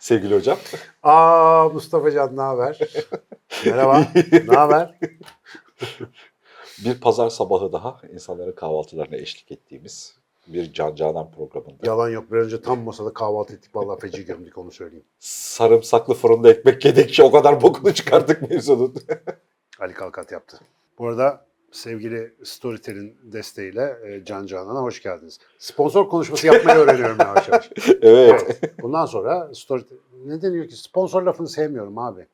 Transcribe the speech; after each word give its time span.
sevgili 0.00 0.34
hocam. 0.34 0.58
Aa 1.02 1.68
Mustafa 1.72 2.10
Can 2.10 2.36
ne 2.36 2.40
haber? 2.40 2.78
Merhaba. 3.66 4.06
ne 4.48 4.56
haber? 4.56 4.98
Bir 6.84 7.00
pazar 7.00 7.30
sabahı 7.30 7.72
daha 7.72 8.00
insanların 8.12 8.52
kahvaltılarına 8.52 9.16
eşlik 9.16 9.52
ettiğimiz 9.52 10.20
bir 10.46 10.72
Can 10.72 10.94
Canan 10.94 11.30
programında. 11.30 11.86
Yalan 11.86 12.08
yok. 12.08 12.32
Bir 12.32 12.36
önce 12.36 12.62
tam 12.62 12.80
masada 12.80 13.14
kahvaltı 13.14 13.54
ettik. 13.54 13.76
Vallahi 13.76 14.00
feci 14.00 14.24
gömdük 14.24 14.58
onu 14.58 14.70
söyleyeyim. 14.70 15.04
Sarımsaklı 15.18 16.14
fırında 16.14 16.50
ekmek 16.50 16.84
yedik 16.84 17.10
ki 17.10 17.22
o 17.22 17.30
kadar 17.30 17.62
bokunu 17.62 17.94
çıkarttık 17.94 18.50
mevzunun. 18.50 18.94
Ali 19.80 19.92
Kalkat 19.92 20.32
yaptı. 20.32 20.60
Bu 20.98 21.08
arada 21.08 21.46
sevgili 21.72 22.34
Storytel'in 22.44 23.16
desteğiyle 23.22 23.96
e, 24.04 24.24
Can 24.24 24.46
Canan'a 24.46 24.80
hoş 24.80 25.02
geldiniz. 25.02 25.38
Sponsor 25.58 26.08
konuşması 26.08 26.46
yapmayı 26.46 26.78
öğreniyorum 26.78 27.16
yavaş 27.20 27.48
yavaş. 27.48 27.70
evet. 28.02 28.60
Bundan 28.82 29.06
sonra 29.06 29.54
Storytel... 29.54 29.96
Ne 30.24 30.42
deniyor 30.42 30.68
ki? 30.68 30.76
Sponsor 30.76 31.22
lafını 31.22 31.48
sevmiyorum 31.48 31.98
abi. 31.98 32.26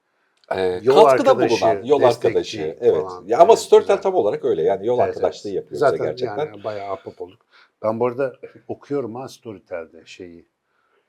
Ee, 0.54 0.80
Yol 0.82 1.04
katkıda 1.04 1.30
arkadaşı, 1.30 1.60
bulunan, 1.64 1.82
yol 1.84 2.02
arkadaşı. 2.02 2.76
Evet. 2.80 3.02
falan. 3.02 3.24
Ya 3.26 3.38
ama 3.38 3.52
Evet, 3.52 3.58
Storytel 3.62 3.96
güzel. 3.96 4.02
tam 4.02 4.14
olarak 4.14 4.44
öyle. 4.44 4.62
Yani 4.62 4.86
yol 4.86 4.98
Evet, 4.98 5.08
arkadaşlığı 5.08 5.50
evet. 5.50 5.56
yapıyor 5.56 5.78
Zaten 5.78 6.06
gerçekten. 6.06 6.38
yani 6.38 6.64
bayağı 6.64 6.92
ahbap 6.92 7.20
olduk. 7.20 7.40
Ben 7.82 8.00
bu 8.00 8.06
arada 8.06 8.36
okuyorum 8.68 9.14
ha 9.14 9.28
Storytel'de 9.28 10.02
şeyi. 10.04 10.46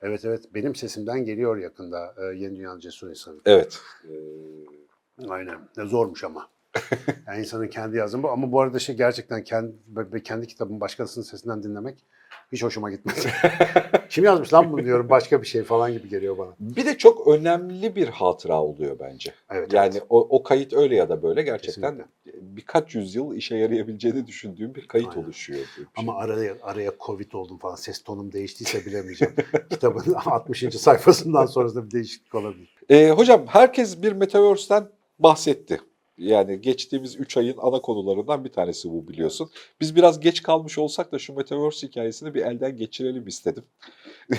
Evet 0.02 0.24
evet 0.24 0.44
benim 0.54 0.74
sesimden 0.74 1.24
geliyor 1.24 1.56
yakında 1.56 2.14
e, 2.18 2.36
Yeni 2.36 2.56
Dünya'nın 2.56 2.80
Cesur 2.80 3.10
İnsanı. 3.10 3.36
Evet. 3.46 3.80
Aynen. 5.28 5.58
Ne 5.76 5.84
zormuş 5.84 6.24
ama. 6.24 6.48
Yani 7.26 7.40
insanın 7.40 7.68
kendi 7.68 7.96
yazımı 7.96 8.22
bu. 8.22 8.30
Ama 8.30 8.52
bu 8.52 8.60
arada 8.60 8.78
şey 8.78 8.96
gerçekten 8.96 9.44
kendi, 9.44 10.22
kendi 10.24 10.46
kitabımı 10.46 10.80
başkasının 10.80 11.24
sesinden 11.24 11.62
dinlemek 11.62 11.98
hiç 12.52 12.62
hoşuma 12.62 12.90
gitmez. 12.90 13.26
Kim 14.08 14.24
yazmış 14.24 14.52
lan 14.52 14.72
bunu 14.72 14.84
diyorum 14.84 15.10
başka 15.10 15.42
bir 15.42 15.46
şey 15.46 15.62
falan 15.62 15.92
gibi 15.92 16.08
geliyor 16.08 16.38
bana. 16.38 16.50
Bir 16.60 16.86
de 16.86 16.98
çok 16.98 17.28
önemli 17.28 17.96
bir 17.96 18.08
hatıra 18.08 18.62
oluyor 18.62 18.98
bence. 19.00 19.34
Evet, 19.50 19.72
yani 19.72 19.90
evet. 19.92 20.02
o, 20.08 20.20
o 20.20 20.42
kayıt 20.42 20.72
öyle 20.72 20.96
ya 20.96 21.08
da 21.08 21.22
böyle 21.22 21.42
gerçekten 21.42 21.96
Kesinlikle. 21.96 22.56
birkaç 22.56 22.94
yüzyıl 22.94 23.34
işe 23.34 23.56
yarayabileceğini 23.56 24.26
düşündüğüm 24.26 24.74
bir 24.74 24.86
kayıt 24.86 25.08
Aynen. 25.08 25.24
oluşuyor. 25.24 25.60
bir 25.78 25.86
Ama 25.96 26.12
şey. 26.12 26.22
araya 26.22 26.56
araya 26.62 26.92
Covid 27.06 27.32
oldum 27.32 27.58
falan. 27.58 27.74
Ses 27.74 28.02
tonum 28.02 28.32
değiştiyse 28.32 28.86
bilemeyeceğim. 28.86 29.34
Kitabın 29.70 30.12
60. 30.12 30.74
sayfasından 30.74 31.46
sonrasında 31.46 31.86
bir 31.86 31.90
değişiklik 31.90 32.34
olabilir. 32.34 32.74
Ee, 32.88 33.10
hocam 33.10 33.46
herkes 33.46 34.02
bir 34.02 34.12
Metaverse'den 34.12 34.88
bahsetti. 35.18 35.80
Yani 36.18 36.60
geçtiğimiz 36.60 37.16
3 37.16 37.36
ayın 37.36 37.56
ana 37.58 37.80
konularından 37.80 38.44
bir 38.44 38.52
tanesi 38.52 38.90
bu 38.90 39.08
biliyorsun. 39.08 39.50
Biz 39.80 39.96
biraz 39.96 40.20
geç 40.20 40.42
kalmış 40.42 40.78
olsak 40.78 41.12
da 41.12 41.18
şu 41.18 41.34
Metaverse 41.34 41.86
hikayesini 41.86 42.34
bir 42.34 42.42
elden 42.42 42.76
geçirelim 42.76 43.26
istedim. 43.26 43.64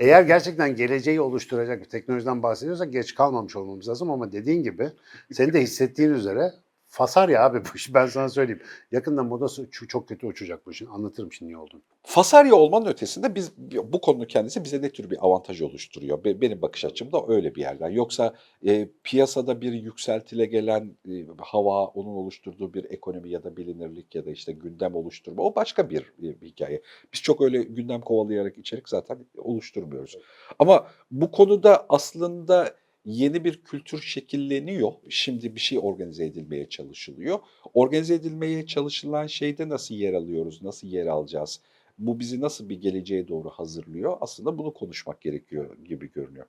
Eğer 0.00 0.22
gerçekten 0.22 0.76
geleceği 0.76 1.20
oluşturacak 1.20 1.80
bir 1.80 1.88
teknolojiden 1.88 2.42
bahsediyorsak 2.42 2.92
geç 2.92 3.14
kalmamış 3.14 3.56
olmamız 3.56 3.88
lazım 3.88 4.10
ama 4.10 4.32
dediğin 4.32 4.62
gibi 4.62 4.90
senin 5.32 5.52
de 5.52 5.62
hissettiğin 5.62 6.10
üzere 6.10 6.52
fasar 6.96 7.28
ya 7.28 7.44
abi 7.44 7.58
bu 7.64 7.76
iş 7.76 7.94
ben 7.94 8.06
sana 8.06 8.28
söyleyeyim. 8.28 8.62
Yakında 8.92 9.22
modası 9.22 9.70
çok 9.70 10.08
kötü 10.08 10.26
uçacak 10.26 10.66
bu 10.66 10.70
işin. 10.70 10.86
Anlatırım 10.86 11.32
şimdi 11.32 11.48
niye 11.48 11.58
olduğunu. 11.58 11.80
Fasarya 12.02 12.54
olmanın 12.54 12.86
ötesinde 12.86 13.34
biz 13.34 13.52
bu 13.92 14.00
konunun 14.00 14.24
kendisi 14.24 14.64
bize 14.64 14.82
ne 14.82 14.90
tür 14.90 15.10
bir 15.10 15.18
avantaj 15.26 15.62
oluşturuyor? 15.62 16.24
Be- 16.24 16.40
Benim 16.40 16.62
bakış 16.62 16.84
açımda 16.84 17.22
öyle 17.28 17.54
bir 17.54 17.60
yerden. 17.60 17.90
Yoksa 17.90 18.34
e, 18.66 18.88
piyasada 19.04 19.60
bir 19.60 19.72
yükseltile 19.72 20.46
gelen 20.46 20.96
e, 21.08 21.26
hava, 21.38 21.84
onun 21.86 22.16
oluşturduğu 22.16 22.74
bir 22.74 22.84
ekonomi 22.90 23.30
ya 23.30 23.44
da 23.44 23.56
bilinirlik 23.56 24.14
ya 24.14 24.26
da 24.26 24.30
işte 24.30 24.52
gündem 24.52 24.94
oluşturma 24.94 25.42
o 25.42 25.54
başka 25.54 25.90
bir, 25.90 26.00
e, 26.22 26.40
bir 26.40 26.46
hikaye. 26.46 26.82
Biz 27.12 27.22
çok 27.22 27.40
öyle 27.40 27.62
gündem 27.62 28.00
kovalayarak 28.00 28.58
içerik 28.58 28.88
zaten 28.88 29.18
oluşturmuyoruz. 29.38 30.18
Ama 30.58 30.86
bu 31.10 31.30
konuda 31.30 31.86
aslında 31.88 32.74
yeni 33.06 33.44
bir 33.44 33.62
kültür 33.62 34.00
şekilleniyor. 34.00 34.92
Şimdi 35.08 35.54
bir 35.54 35.60
şey 35.60 35.78
organize 35.82 36.24
edilmeye 36.24 36.68
çalışılıyor. 36.68 37.38
Organize 37.74 38.14
edilmeye 38.14 38.66
çalışılan 38.66 39.26
şeyde 39.26 39.68
nasıl 39.68 39.94
yer 39.94 40.14
alıyoruz, 40.14 40.62
nasıl 40.62 40.88
yer 40.88 41.06
alacağız? 41.06 41.60
Bu 41.98 42.20
bizi 42.20 42.40
nasıl 42.40 42.68
bir 42.68 42.80
geleceğe 42.80 43.28
doğru 43.28 43.50
hazırlıyor? 43.50 44.16
Aslında 44.20 44.58
bunu 44.58 44.74
konuşmak 44.74 45.20
gerekiyor 45.20 45.76
gibi 45.84 46.12
görünüyor. 46.12 46.46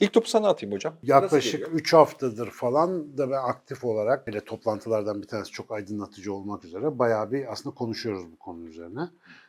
İlk 0.00 0.12
topu 0.12 0.28
sana 0.28 0.48
atayım 0.48 0.74
hocam. 0.74 0.94
Yaklaşık 1.02 1.52
geliyor? 1.52 1.70
3 1.72 1.92
haftadır 1.92 2.50
falan 2.50 3.18
da 3.18 3.30
ben 3.30 3.42
aktif 3.48 3.84
olarak 3.84 4.26
böyle 4.26 4.40
toplantılardan 4.40 5.22
bir 5.22 5.26
tanesi 5.26 5.50
çok 5.50 5.72
aydınlatıcı 5.72 6.32
olmak 6.32 6.64
üzere 6.64 6.98
bayağı 6.98 7.32
bir 7.32 7.52
aslında 7.52 7.74
konuşuyoruz 7.74 8.32
bu 8.32 8.36
konu 8.38 8.68
üzerine. 8.68 9.08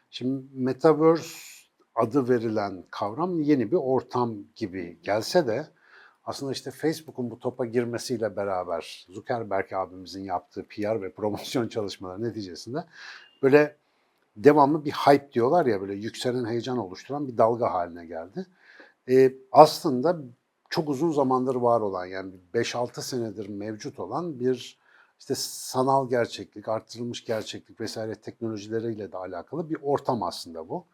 Şimdi 0.10 0.44
Metaverse 0.54 1.38
adı 1.96 2.30
verilen 2.30 2.84
kavram 2.92 3.42
yeni 3.42 3.72
bir 3.72 3.78
ortam 3.78 4.36
gibi 4.56 5.00
gelse 5.04 5.48
de 5.48 5.68
aslında 6.28 6.52
işte 6.52 6.72
Facebook'un 6.72 7.32
bu 7.32 7.40
topa 7.40 7.66
girmesiyle 7.66 8.36
beraber 8.36 9.06
Zuckerberg 9.10 9.74
abimizin 9.74 10.24
yaptığı 10.24 10.64
PR 10.64 11.02
ve 11.02 11.12
promosyon 11.12 11.68
çalışmaları 11.70 12.24
neticesinde 12.24 12.84
böyle 13.44 13.76
devamlı 14.36 14.86
bir 14.86 14.92
hype 14.92 15.34
diyorlar 15.34 15.66
ya 15.66 15.82
böyle 15.82 15.94
yükselen 15.94 16.46
heyecan 16.46 16.78
oluşturan 16.78 17.28
bir 17.28 17.38
dalga 17.38 17.74
haline 17.74 18.06
geldi. 18.06 18.46
Ee, 19.10 19.34
aslında 19.52 20.18
çok 20.70 20.90
uzun 20.90 21.12
zamandır 21.12 21.56
var 21.56 21.82
olan 21.82 22.06
yani 22.06 22.34
5-6 22.54 23.02
senedir 23.02 23.50
mevcut 23.50 24.00
olan 24.00 24.40
bir 24.40 24.78
işte 25.20 25.36
sanal 25.38 26.10
gerçeklik, 26.10 26.68
artırılmış 26.68 27.26
gerçeklik 27.26 27.82
vesaire 27.82 28.16
teknolojileriyle 28.16 29.12
de 29.12 29.18
alakalı 29.18 29.70
bir 29.70 29.78
ortam 29.82 30.24
aslında 30.24 30.70
bu. 30.70 30.86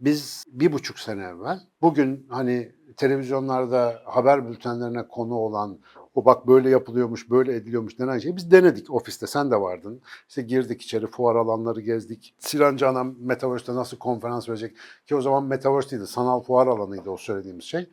Biz 0.00 0.44
bir 0.48 0.72
buçuk 0.72 0.98
sene 0.98 1.24
evvel 1.24 1.60
bugün 1.82 2.26
hani 2.28 2.72
televizyonlarda 2.96 4.02
haber 4.04 4.48
bültenlerine 4.48 5.08
konu 5.08 5.34
olan 5.34 5.78
o 6.14 6.24
bak 6.24 6.46
böyle 6.46 6.70
yapılıyormuş, 6.70 7.30
böyle 7.30 7.54
ediliyormuş 7.54 7.98
denen 7.98 8.18
şeyi 8.18 8.36
biz 8.36 8.50
denedik 8.50 8.90
ofiste. 8.90 9.26
Sen 9.26 9.50
de 9.50 9.60
vardın. 9.60 10.02
İşte 10.28 10.42
girdik 10.42 10.82
içeri, 10.82 11.06
fuar 11.06 11.36
alanları 11.36 11.80
gezdik. 11.80 12.34
Sinan 12.38 12.76
Canan 12.76 13.16
Metaverse'de 13.20 13.74
nasıl 13.76 13.96
konferans 13.98 14.48
verecek? 14.48 14.76
Ki 15.06 15.16
o 15.16 15.20
zaman 15.20 15.44
Metaverse 15.44 15.90
değildi, 15.90 16.06
sanal 16.06 16.40
fuar 16.42 16.66
alanıydı 16.66 17.10
o 17.10 17.16
söylediğimiz 17.16 17.64
şey. 17.64 17.90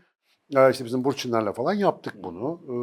Ee, 0.56 0.72
işte 0.72 0.86
bizim 0.86 1.03
Burçinler'le 1.03 1.53
falan 1.53 1.74
yaptık 1.74 2.14
bunu. 2.24 2.62
Ee, 2.68 2.74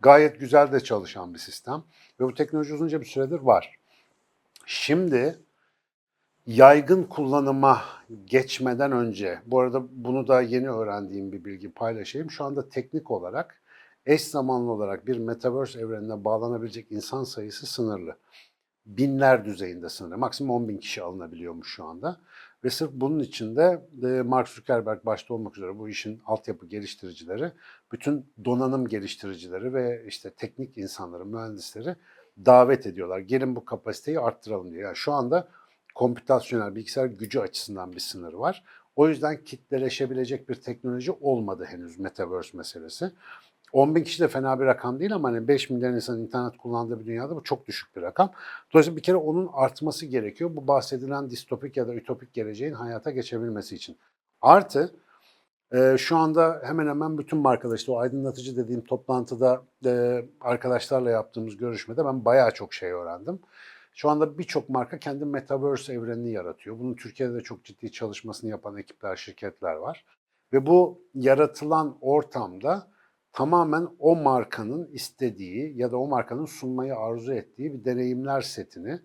gayet 0.00 0.40
güzel 0.40 0.72
de 0.72 0.80
çalışan 0.80 1.34
bir 1.34 1.38
sistem. 1.38 1.84
Ve 2.20 2.24
bu 2.24 2.34
teknoloji 2.34 2.74
uzunca 2.74 3.00
bir 3.00 3.06
süredir 3.06 3.40
var. 3.40 3.78
Şimdi 4.66 5.38
yaygın 6.46 7.04
kullanıma 7.04 7.82
geçmeden 8.24 8.92
önce, 8.92 9.40
bu 9.46 9.60
arada 9.60 9.82
bunu 9.90 10.28
da 10.28 10.40
yeni 10.42 10.70
öğrendiğim 10.70 11.32
bir 11.32 11.44
bilgi 11.44 11.72
paylaşayım. 11.72 12.30
Şu 12.30 12.44
anda 12.44 12.68
teknik 12.68 13.10
olarak 13.10 13.62
eş 14.06 14.24
zamanlı 14.24 14.70
olarak 14.70 15.06
bir 15.06 15.18
Metaverse 15.18 15.80
evrenine 15.80 16.24
bağlanabilecek 16.24 16.92
insan 16.92 17.24
sayısı 17.24 17.66
sınırlı. 17.66 18.16
Binler 18.86 19.44
düzeyinde 19.44 19.88
sınırlı. 19.88 20.18
Maksimum 20.18 20.50
10 20.56 20.68
bin 20.68 20.78
kişi 20.78 21.02
alınabiliyormuş 21.02 21.74
şu 21.74 21.84
anda. 21.84 22.20
Ve 22.64 22.70
sırf 22.70 22.90
bunun 22.92 23.18
için 23.18 23.56
de 23.56 23.86
e, 24.02 24.06
Mark 24.06 24.48
Zuckerberg 24.48 25.04
başta 25.06 25.34
olmak 25.34 25.58
üzere 25.58 25.78
bu 25.78 25.88
işin 25.88 26.20
altyapı 26.26 26.66
geliştiricileri, 26.66 27.52
bütün 27.92 28.26
donanım 28.44 28.88
geliştiricileri 28.88 29.74
ve 29.74 30.04
işte 30.06 30.30
teknik 30.30 30.78
insanları, 30.78 31.26
mühendisleri 31.26 31.96
davet 32.46 32.86
ediyorlar. 32.86 33.18
Gelin 33.18 33.56
bu 33.56 33.64
kapasiteyi 33.64 34.20
arttıralım 34.20 34.70
diye. 34.70 34.80
Yani 34.80 34.96
şu 34.96 35.12
anda 35.12 35.48
kompütasyonel 35.96 36.74
bilgisayar 36.74 37.06
gücü 37.06 37.40
açısından 37.40 37.92
bir 37.92 38.00
sınır 38.00 38.32
var. 38.32 38.64
O 38.96 39.08
yüzden 39.08 39.44
kitleleşebilecek 39.44 40.48
bir 40.48 40.54
teknoloji 40.54 41.12
olmadı 41.12 41.64
henüz 41.68 41.98
Metaverse 41.98 42.56
meselesi. 42.56 43.12
10 43.72 43.94
bin 43.94 44.04
kişi 44.04 44.22
de 44.22 44.28
fena 44.28 44.60
bir 44.60 44.64
rakam 44.64 45.00
değil 45.00 45.14
ama 45.14 45.28
hani 45.28 45.48
5 45.48 45.70
milyar 45.70 45.90
insanın 45.90 46.22
internet 46.22 46.56
kullandığı 46.56 47.00
bir 47.00 47.06
dünyada 47.06 47.36
bu 47.36 47.44
çok 47.44 47.66
düşük 47.66 47.96
bir 47.96 48.02
rakam. 48.02 48.32
Dolayısıyla 48.72 48.96
bir 48.96 49.02
kere 49.02 49.16
onun 49.16 49.50
artması 49.52 50.06
gerekiyor. 50.06 50.50
Bu 50.56 50.66
bahsedilen 50.66 51.30
distopik 51.30 51.76
ya 51.76 51.88
da 51.88 51.94
ütopik 51.94 52.34
geleceğin 52.34 52.72
hayata 52.72 53.10
geçebilmesi 53.10 53.74
için. 53.74 53.96
Artı 54.42 54.94
e, 55.72 55.96
şu 55.98 56.16
anda 56.16 56.62
hemen 56.64 56.86
hemen 56.86 57.18
bütün 57.18 57.38
markalar 57.38 57.84
o 57.88 57.98
aydınlatıcı 57.98 58.56
dediğim 58.56 58.84
toplantıda 58.84 59.62
e, 59.86 60.24
arkadaşlarla 60.40 61.10
yaptığımız 61.10 61.56
görüşmede 61.56 62.04
ben 62.04 62.24
bayağı 62.24 62.50
çok 62.50 62.74
şey 62.74 62.90
öğrendim. 62.90 63.38
Şu 63.96 64.10
anda 64.10 64.38
birçok 64.38 64.68
marka 64.68 64.98
kendi 64.98 65.24
Metaverse 65.24 65.92
evrenini 65.92 66.32
yaratıyor. 66.32 66.78
Bunun 66.78 66.94
Türkiye'de 66.94 67.34
de 67.34 67.40
çok 67.40 67.64
ciddi 67.64 67.92
çalışmasını 67.92 68.50
yapan 68.50 68.76
ekipler, 68.76 69.16
şirketler 69.16 69.74
var. 69.74 70.04
Ve 70.52 70.66
bu 70.66 71.02
yaratılan 71.14 71.98
ortamda 72.00 72.90
tamamen 73.32 73.88
o 73.98 74.16
markanın 74.16 74.86
istediği 74.92 75.78
ya 75.78 75.92
da 75.92 75.96
o 75.96 76.08
markanın 76.08 76.44
sunmayı 76.44 76.96
arzu 76.96 77.32
ettiği 77.32 77.74
bir 77.74 77.84
deneyimler 77.84 78.40
setini 78.40 79.00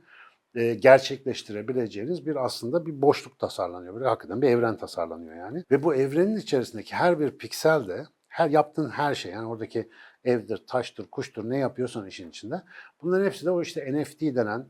e, 0.56 0.74
gerçekleştirebileceğiniz 0.74 2.26
bir 2.26 2.46
aslında 2.46 2.86
bir 2.86 3.02
boşluk 3.02 3.40
tasarlanıyor. 3.40 3.96
Böyle 3.96 4.08
hakikaten 4.08 4.42
bir 4.42 4.48
evren 4.48 4.78
tasarlanıyor 4.78 5.36
yani. 5.36 5.64
Ve 5.72 5.84
bu 5.84 5.96
evrenin 5.96 6.38
içerisindeki 6.38 6.96
her 6.96 7.20
bir 7.20 7.38
piksel 7.38 7.88
de 7.88 8.06
her 8.28 8.50
yaptığın 8.50 8.90
her 8.90 9.16
şey 9.16 9.32
yani 9.32 9.48
oradaki 9.48 9.90
evdir, 10.24 10.64
taştır, 10.68 11.08
kuştur 11.08 11.50
ne 11.50 11.58
yapıyorsan 11.58 12.08
işin 12.08 12.30
içinde. 12.30 12.62
Bunların 13.02 13.26
hepsi 13.26 13.46
de 13.46 13.52
o 13.52 13.62
işte 13.62 13.94
NFT 13.94 14.22
denen 14.22 14.68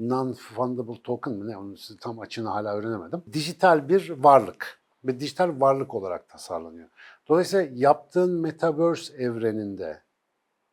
non-fundable 0.00 1.02
token 1.02 1.34
mı 1.34 1.48
ne 1.48 1.56
onun 1.56 1.78
tam 2.00 2.18
açığını 2.18 2.48
hala 2.48 2.74
öğrenemedim. 2.74 3.22
Dijital 3.32 3.88
bir 3.88 4.10
varlık. 4.10 4.80
ve 5.04 5.20
dijital 5.20 5.60
varlık 5.60 5.94
olarak 5.94 6.28
tasarlanıyor. 6.28 6.88
Dolayısıyla 7.28 7.68
yaptığın 7.74 8.40
metaverse 8.40 9.14
evreninde 9.14 10.02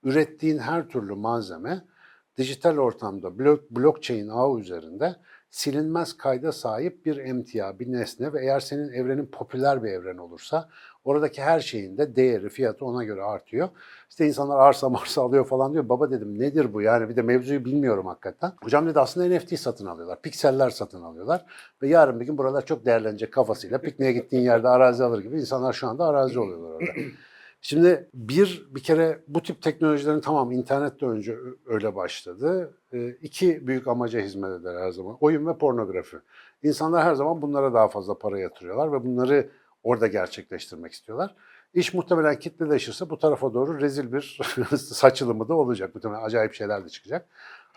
ürettiğin 0.03 0.57
her 0.57 0.89
türlü 0.89 1.15
malzeme 1.15 1.83
dijital 2.37 2.77
ortamda 2.77 3.39
blok, 3.39 3.71
blockchain 3.71 4.27
ağı 4.27 4.59
üzerinde 4.59 5.15
silinmez 5.49 6.17
kayda 6.17 6.51
sahip 6.51 7.05
bir 7.05 7.17
emtia, 7.17 7.79
bir 7.79 7.91
nesne 7.91 8.33
ve 8.33 8.41
eğer 8.41 8.59
senin 8.59 8.89
evrenin 8.89 9.25
popüler 9.25 9.83
bir 9.83 9.89
evren 9.89 10.17
olursa 10.17 10.69
oradaki 11.07 11.41
her 11.41 11.59
şeyin 11.59 11.97
de 11.97 12.15
değeri, 12.15 12.49
fiyatı 12.49 12.85
ona 12.85 13.03
göre 13.03 13.23
artıyor. 13.23 13.69
İşte 14.09 14.27
insanlar 14.27 14.59
arsa 14.59 14.89
marsa 14.89 15.21
alıyor 15.21 15.45
falan 15.45 15.73
diyor. 15.73 15.89
Baba 15.89 16.11
dedim 16.11 16.39
nedir 16.39 16.73
bu 16.73 16.81
yani 16.81 17.09
bir 17.09 17.15
de 17.15 17.21
mevzuyu 17.21 17.65
bilmiyorum 17.65 18.05
hakikaten. 18.05 18.51
Hocam 18.63 18.87
dedi 18.87 18.99
aslında 18.99 19.35
NFT 19.35 19.59
satın 19.59 19.85
alıyorlar, 19.85 20.21
pikseller 20.21 20.69
satın 20.69 21.01
alıyorlar 21.01 21.45
ve 21.81 21.87
yarın 21.87 22.19
bir 22.19 22.25
gün 22.25 22.37
buralar 22.37 22.65
çok 22.65 22.85
değerlenecek 22.85 23.33
kafasıyla 23.33 23.81
pikniğe 23.81 24.11
gittiğin 24.11 24.43
yerde 24.43 24.69
arazi 24.69 25.03
alır 25.03 25.19
gibi 25.19 25.39
insanlar 25.39 25.73
şu 25.73 25.87
anda 25.87 26.05
arazi 26.05 26.39
oluyorlar 26.39 26.69
orada. 26.69 26.91
Şimdi 27.61 28.09
bir 28.13 28.67
bir 28.71 28.83
kere 28.83 29.23
bu 29.27 29.43
tip 29.43 29.61
teknolojilerin 29.61 30.19
tamam 30.19 30.51
internette 30.51 31.05
önce 31.05 31.37
öyle 31.65 31.95
başladı. 31.95 32.73
E, 32.93 33.09
iki 33.09 33.67
büyük 33.67 33.87
amaca 33.87 34.19
hizmet 34.19 34.61
eder 34.61 34.75
her 34.79 34.91
zaman. 34.91 35.17
Oyun 35.21 35.47
ve 35.47 35.57
pornografi. 35.57 36.17
İnsanlar 36.63 37.03
her 37.03 37.13
zaman 37.13 37.41
bunlara 37.41 37.73
daha 37.73 37.87
fazla 37.87 38.17
para 38.17 38.39
yatırıyorlar 38.39 38.91
ve 38.91 39.05
bunları 39.05 39.49
orada 39.83 40.07
gerçekleştirmek 40.07 40.91
istiyorlar. 40.91 41.35
İş 41.73 41.93
muhtemelen 41.93 42.39
kitleleşirse 42.39 43.09
bu 43.09 43.19
tarafa 43.19 43.53
doğru 43.53 43.81
rezil 43.81 44.13
bir 44.13 44.39
saçılımı 44.77 45.47
da 45.47 45.53
olacak. 45.53 45.95
Muhtemelen 45.95 46.21
acayip 46.23 46.53
şeyler 46.53 46.85
de 46.85 46.89
çıkacak. 46.89 47.29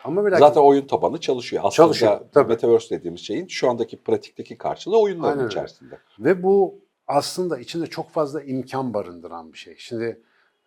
Ama 0.05 0.25
ve 0.25 0.31
lakin- 0.31 0.38
Zaten 0.38 0.61
oyun 0.61 0.87
tabanı 0.87 1.20
çalışıyor. 1.20 1.62
Aslında 1.67 1.87
Çalışıyor, 1.87 2.20
tabii. 2.32 2.49
Metaverse 2.49 2.99
dediğimiz 2.99 3.20
şeyin 3.20 3.47
şu 3.47 3.70
andaki 3.70 3.97
pratikteki 4.02 4.58
karşılığı 4.58 5.00
oyunların 5.00 5.31
Aynen 5.31 5.38
öyle. 5.44 5.49
içerisinde. 5.52 5.99
Ve 6.19 6.43
bu 6.43 6.79
aslında 7.06 7.58
içinde 7.58 7.87
çok 7.87 8.11
fazla 8.11 8.43
imkan 8.43 8.94
barındıran 8.94 9.52
bir 9.52 9.58
şey. 9.58 9.75
Şimdi 9.79 10.20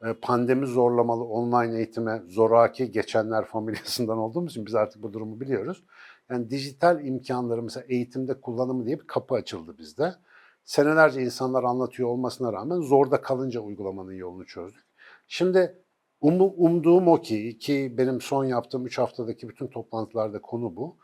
e, 0.06 0.14
pandemi 0.14 0.68
zorlamalı 0.68 1.24
online 1.24 1.78
eğitime 1.78 2.22
zoraki 2.28 2.92
geçenler 2.92 3.46
familyasından 3.46 4.18
olduğumuz 4.18 4.52
için 4.52 4.66
biz 4.66 4.76
artık 4.76 5.04
bu 5.04 5.14
durumu 5.14 5.40
biliyoruz. 5.42 5.84
Yani 6.30 6.50
dijital 6.50 7.06
imkanları 7.06 7.64
mesela 7.64 7.86
eğitimde 7.90 8.42
kullanımı 8.42 8.86
diye 8.86 9.00
bir 9.00 9.08
kapı 9.08 9.36
açıldı 9.36 9.76
bizde. 9.78 10.14
Senelerce 10.64 11.22
insanlar 11.22 11.64
anlatıyor 11.64 12.10
olmasına 12.10 12.54
rağmen 12.54 12.82
zorda 12.82 13.22
kalınca 13.22 13.60
uygulamanın 13.60 14.14
yolunu 14.14 14.46
çözdük. 14.46 14.86
Şimdi 15.28 15.84
umu- 16.22 16.54
umduğum 16.58 17.08
o 17.08 17.22
ki, 17.22 17.58
ki 17.58 17.94
benim 17.98 18.22
son 18.22 18.46
yaptığım 18.46 18.86
3 18.86 18.98
haftadaki 18.98 19.50
bütün 19.50 19.68
toplantılarda 19.68 20.42
konu 20.42 20.76
bu. 20.76 20.98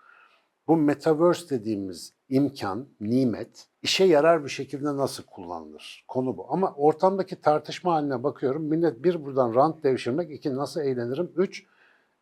Bu 0.68 0.78
metaverse 0.78 1.50
dediğimiz 1.50 2.14
imkan, 2.30 2.88
nimet 3.02 3.68
işe 3.82 4.04
yarar 4.04 4.44
bir 4.44 4.50
şekilde 4.50 4.98
nasıl 4.98 5.24
kullanılır? 5.24 6.06
Konu 6.08 6.38
bu. 6.38 6.46
Ama 6.50 6.74
ortamdaki 6.78 7.42
tartışma 7.42 7.94
haline 7.94 8.24
bakıyorum. 8.24 8.64
Millet 8.64 9.04
bir 9.04 9.26
buradan 9.26 9.56
rant 9.56 9.84
devşirmek, 9.84 10.32
iki 10.32 10.56
nasıl 10.56 10.82
eğlenirim, 10.82 11.32
üç 11.36 11.66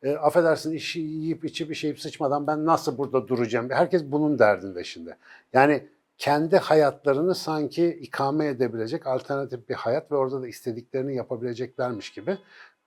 e, 0.03 0.15
affedersin 0.15 0.71
işi 0.71 0.99
yiyip 0.99 1.45
içip 1.45 1.71
işeyip 1.71 1.99
sıçmadan 1.99 2.47
ben 2.47 2.65
nasıl 2.65 2.97
burada 2.97 3.27
duracağım? 3.27 3.69
Herkes 3.69 4.03
bunun 4.05 4.39
derdinde 4.39 4.83
şimdi. 4.83 5.17
Yani 5.53 5.87
kendi 6.17 6.57
hayatlarını 6.57 7.35
sanki 7.35 7.87
ikame 8.01 8.47
edebilecek 8.47 9.07
alternatif 9.07 9.69
bir 9.69 9.75
hayat 9.75 10.11
ve 10.11 10.15
orada 10.15 10.41
da 10.41 10.47
istediklerini 10.47 11.15
yapabileceklermiş 11.15 12.11
gibi 12.11 12.37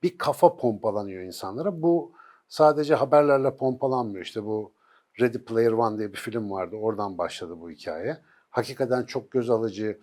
bir 0.03 0.17
kafa 0.17 0.57
pompalanıyor 0.57 1.23
insanlara. 1.23 1.81
Bu 1.81 2.11
sadece 2.47 2.95
haberlerle 2.95 3.55
pompalanmıyor. 3.55 4.25
İşte 4.25 4.45
bu 4.45 4.71
Ready 5.19 5.37
Player 5.37 5.71
One 5.71 5.97
diye 5.97 6.13
bir 6.13 6.17
film 6.17 6.51
vardı. 6.51 6.75
Oradan 6.75 7.17
başladı 7.17 7.55
bu 7.61 7.69
hikaye. 7.69 8.17
Hakikaten 8.49 9.03
çok 9.03 9.31
göz 9.31 9.49
alıcı. 9.49 9.99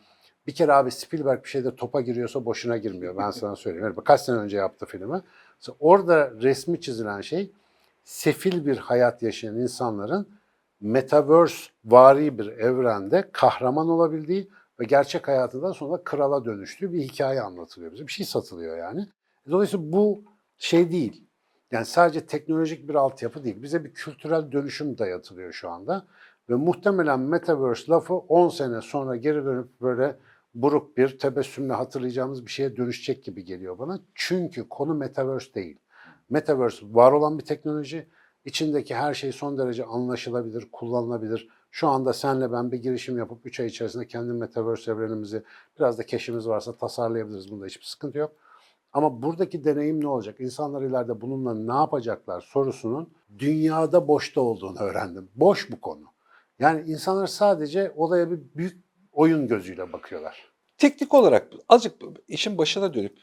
Bir 0.46 0.54
kere 0.54 0.72
abi 0.72 0.90
Spielberg 0.90 1.44
bir 1.44 1.48
şeyde 1.48 1.76
topa 1.76 2.00
giriyorsa 2.00 2.44
boşuna 2.44 2.76
girmiyor. 2.76 3.16
Ben 3.16 3.30
sana 3.30 3.56
söyleyeyim. 3.56 3.84
Yani 3.86 4.04
kaç 4.04 4.20
sene 4.20 4.36
önce 4.36 4.56
yaptı 4.56 4.86
filmi. 4.86 5.22
Orada 5.80 6.30
resmi 6.40 6.80
çizilen 6.80 7.20
şey 7.20 7.52
sefil 8.04 8.66
bir 8.66 8.76
hayat 8.76 9.22
yaşayan 9.22 9.56
insanların 9.56 10.37
metaverse 10.80 11.70
vari 11.84 12.38
bir 12.38 12.46
evrende 12.46 13.28
kahraman 13.32 13.88
olabildiği 13.88 14.48
ve 14.80 14.84
gerçek 14.84 15.28
hayatından 15.28 15.72
sonra 15.72 16.04
krala 16.04 16.44
dönüştüğü 16.44 16.92
bir 16.92 17.02
hikaye 17.02 17.42
anlatılıyor 17.42 17.92
bize. 17.92 18.06
Bir 18.06 18.12
şey 18.12 18.26
satılıyor 18.26 18.78
yani. 18.78 19.06
Dolayısıyla 19.50 19.92
bu 19.92 20.24
şey 20.58 20.92
değil. 20.92 21.24
Yani 21.72 21.84
sadece 21.84 22.26
teknolojik 22.26 22.88
bir 22.88 22.94
altyapı 22.94 23.44
değil. 23.44 23.62
Bize 23.62 23.84
bir 23.84 23.94
kültürel 23.94 24.52
dönüşüm 24.52 24.98
dayatılıyor 24.98 25.52
şu 25.52 25.70
anda. 25.70 26.06
Ve 26.50 26.54
muhtemelen 26.54 27.20
Metaverse 27.20 27.92
lafı 27.92 28.14
10 28.14 28.48
sene 28.48 28.80
sonra 28.80 29.16
geri 29.16 29.44
dönüp 29.44 29.80
böyle 29.80 30.16
buruk 30.54 30.96
bir 30.96 31.18
tebessümle 31.18 31.72
hatırlayacağımız 31.72 32.46
bir 32.46 32.50
şeye 32.50 32.76
dönüşecek 32.76 33.24
gibi 33.24 33.44
geliyor 33.44 33.78
bana. 33.78 34.00
Çünkü 34.14 34.68
konu 34.68 34.94
Metaverse 34.94 35.54
değil. 35.54 35.78
Metaverse 36.30 36.86
var 36.90 37.12
olan 37.12 37.38
bir 37.38 37.44
teknoloji. 37.44 38.06
İçindeki 38.48 38.94
her 38.94 39.14
şey 39.14 39.32
son 39.32 39.58
derece 39.58 39.84
anlaşılabilir, 39.84 40.68
kullanılabilir. 40.72 41.48
Şu 41.70 41.88
anda 41.88 42.12
senle 42.12 42.52
ben 42.52 42.72
bir 42.72 42.76
girişim 42.76 43.18
yapıp 43.18 43.46
3 43.46 43.60
ay 43.60 43.66
içerisinde 43.66 44.06
kendi 44.06 44.32
Metaverse 44.32 44.90
evrenimizi 44.92 45.42
biraz 45.78 45.98
da 45.98 46.06
keşimiz 46.06 46.48
varsa 46.48 46.76
tasarlayabiliriz. 46.76 47.50
Bunda 47.50 47.66
hiçbir 47.66 47.84
sıkıntı 47.84 48.18
yok. 48.18 48.32
Ama 48.92 49.22
buradaki 49.22 49.64
deneyim 49.64 50.00
ne 50.00 50.08
olacak? 50.08 50.40
İnsanlar 50.40 50.82
ileride 50.82 51.20
bununla 51.20 51.54
ne 51.54 51.80
yapacaklar 51.80 52.40
sorusunun 52.40 53.10
dünyada 53.38 54.08
boşta 54.08 54.40
olduğunu 54.40 54.78
öğrendim. 54.78 55.28
Boş 55.34 55.70
bu 55.70 55.80
konu. 55.80 56.04
Yani 56.58 56.90
insanlar 56.90 57.26
sadece 57.26 57.92
olaya 57.96 58.30
bir 58.30 58.40
büyük 58.56 58.84
oyun 59.12 59.48
gözüyle 59.48 59.92
bakıyorlar. 59.92 60.52
Teknik 60.78 61.14
olarak 61.14 61.48
azıcık 61.68 62.02
işin 62.28 62.58
başına 62.58 62.94
dönüp 62.94 63.18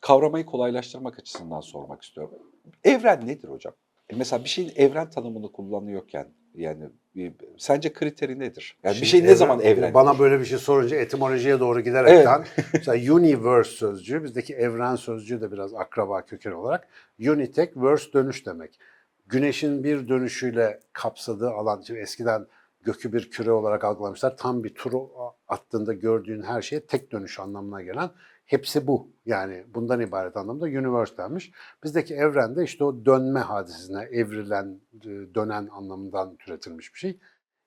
kavramayı 0.00 0.46
kolaylaştırmak 0.46 1.18
açısından 1.18 1.60
sormak 1.60 2.02
istiyorum. 2.02 2.38
Evren 2.84 3.26
nedir 3.26 3.48
hocam? 3.48 3.74
E 4.10 4.16
Mesela 4.16 4.44
bir 4.44 4.48
şeyin 4.48 4.72
evren 4.76 5.10
tanımını 5.10 5.52
kullanıyorken 5.52 6.26
yani 6.54 6.84
bir- 7.14 7.32
sence 7.58 7.92
kriteri 7.92 8.38
nedir? 8.38 8.76
Yani 8.82 8.92
bir 8.92 8.96
Şimdi 8.96 9.08
şey 9.08 9.22
ne 9.22 9.26
evren- 9.26 9.34
zaman 9.34 9.60
evren? 9.60 9.94
Bana 9.94 10.18
böyle 10.18 10.40
bir 10.40 10.44
şey 10.44 10.58
sorunca 10.58 10.96
etimolojiye 10.96 11.60
doğru 11.60 11.80
giderekten 11.80 12.44
mesela 12.74 13.14
universe 13.14 13.70
sözcüğü 13.70 14.24
bizdeki 14.24 14.54
evren 14.54 14.96
sözcüğü 14.96 15.40
de 15.40 15.52
biraz 15.52 15.74
akraba 15.74 16.22
köken 16.24 16.52
olarak 16.52 16.88
unitek 17.20 17.76
verse 17.76 18.12
dönüş 18.12 18.46
demek. 18.46 18.78
Güneşin 19.26 19.84
bir 19.84 20.08
dönüşüyle 20.08 20.80
kapsadığı 20.92 21.50
alan 21.50 21.82
şimdi 21.86 22.00
eskiden 22.00 22.46
gökü 22.82 23.12
bir 23.12 23.30
küre 23.30 23.52
olarak 23.52 23.84
algılamışlar. 23.84 24.36
Tam 24.36 24.64
bir 24.64 24.74
turu 24.74 25.10
attığında 25.48 25.92
gördüğün 25.92 26.42
her 26.42 26.62
şeye 26.62 26.86
tek 26.86 27.12
dönüş 27.12 27.40
anlamına 27.40 27.82
gelen 27.82 28.10
hepsi 28.46 28.86
bu. 28.86 29.12
Yani 29.26 29.64
bundan 29.74 30.00
ibaret 30.00 30.36
anlamda 30.36 30.64
universe 30.64 31.16
denmiş. 31.16 31.52
Bizdeki 31.84 32.14
evrende 32.14 32.64
işte 32.64 32.84
o 32.84 33.04
dönme 33.04 33.40
hadisesine 33.40 34.02
evrilen, 34.02 34.80
e, 34.94 35.08
dönen 35.34 35.68
anlamından 35.72 36.36
türetilmiş 36.36 36.94
bir 36.94 36.98
şey 36.98 37.18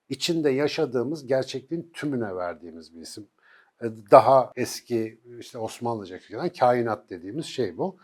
içinde 0.09 0.49
yaşadığımız 0.49 1.27
gerçekliğin 1.27 1.91
tümüne 1.93 2.35
verdiğimiz 2.35 2.95
bir 2.95 3.01
isim. 3.01 3.27
E, 3.81 3.85
Daha 4.11 4.51
eski 4.55 5.21
işte 5.39 5.57
Osmanlıca 5.57 6.19
kökenen 6.19 6.49
kainat 6.49 7.09
dediğimiz 7.09 7.45
şey 7.45 7.77
bu. 7.77 7.97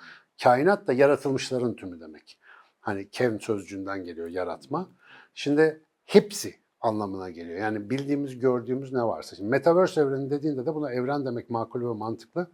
Kainat 0.43 0.87
da 0.87 0.93
yaratılmışların 0.93 1.75
tümü 1.75 1.99
demek. 1.99 2.39
Hani 2.79 3.09
kevn 3.09 3.37
sözcüğünden 3.37 4.03
geliyor 4.03 4.27
yaratma. 4.27 4.89
Şimdi 5.33 5.81
hepsi 6.05 6.55
anlamına 6.83 7.29
geliyor. 7.29 7.59
Yani 7.59 7.89
bildiğimiz, 7.89 8.39
gördüğümüz 8.39 8.93
ne 8.93 9.03
varsa. 9.03 9.35
Şimdi 9.35 9.49
Metaverse 9.49 10.01
evreni 10.01 10.29
dediğinde 10.29 10.65
de 10.65 10.75
buna 10.75 10.93
evren 10.93 11.25
demek 11.25 11.49
makul 11.49 11.81
ve 11.81 11.93
mantıklı. 11.93 12.47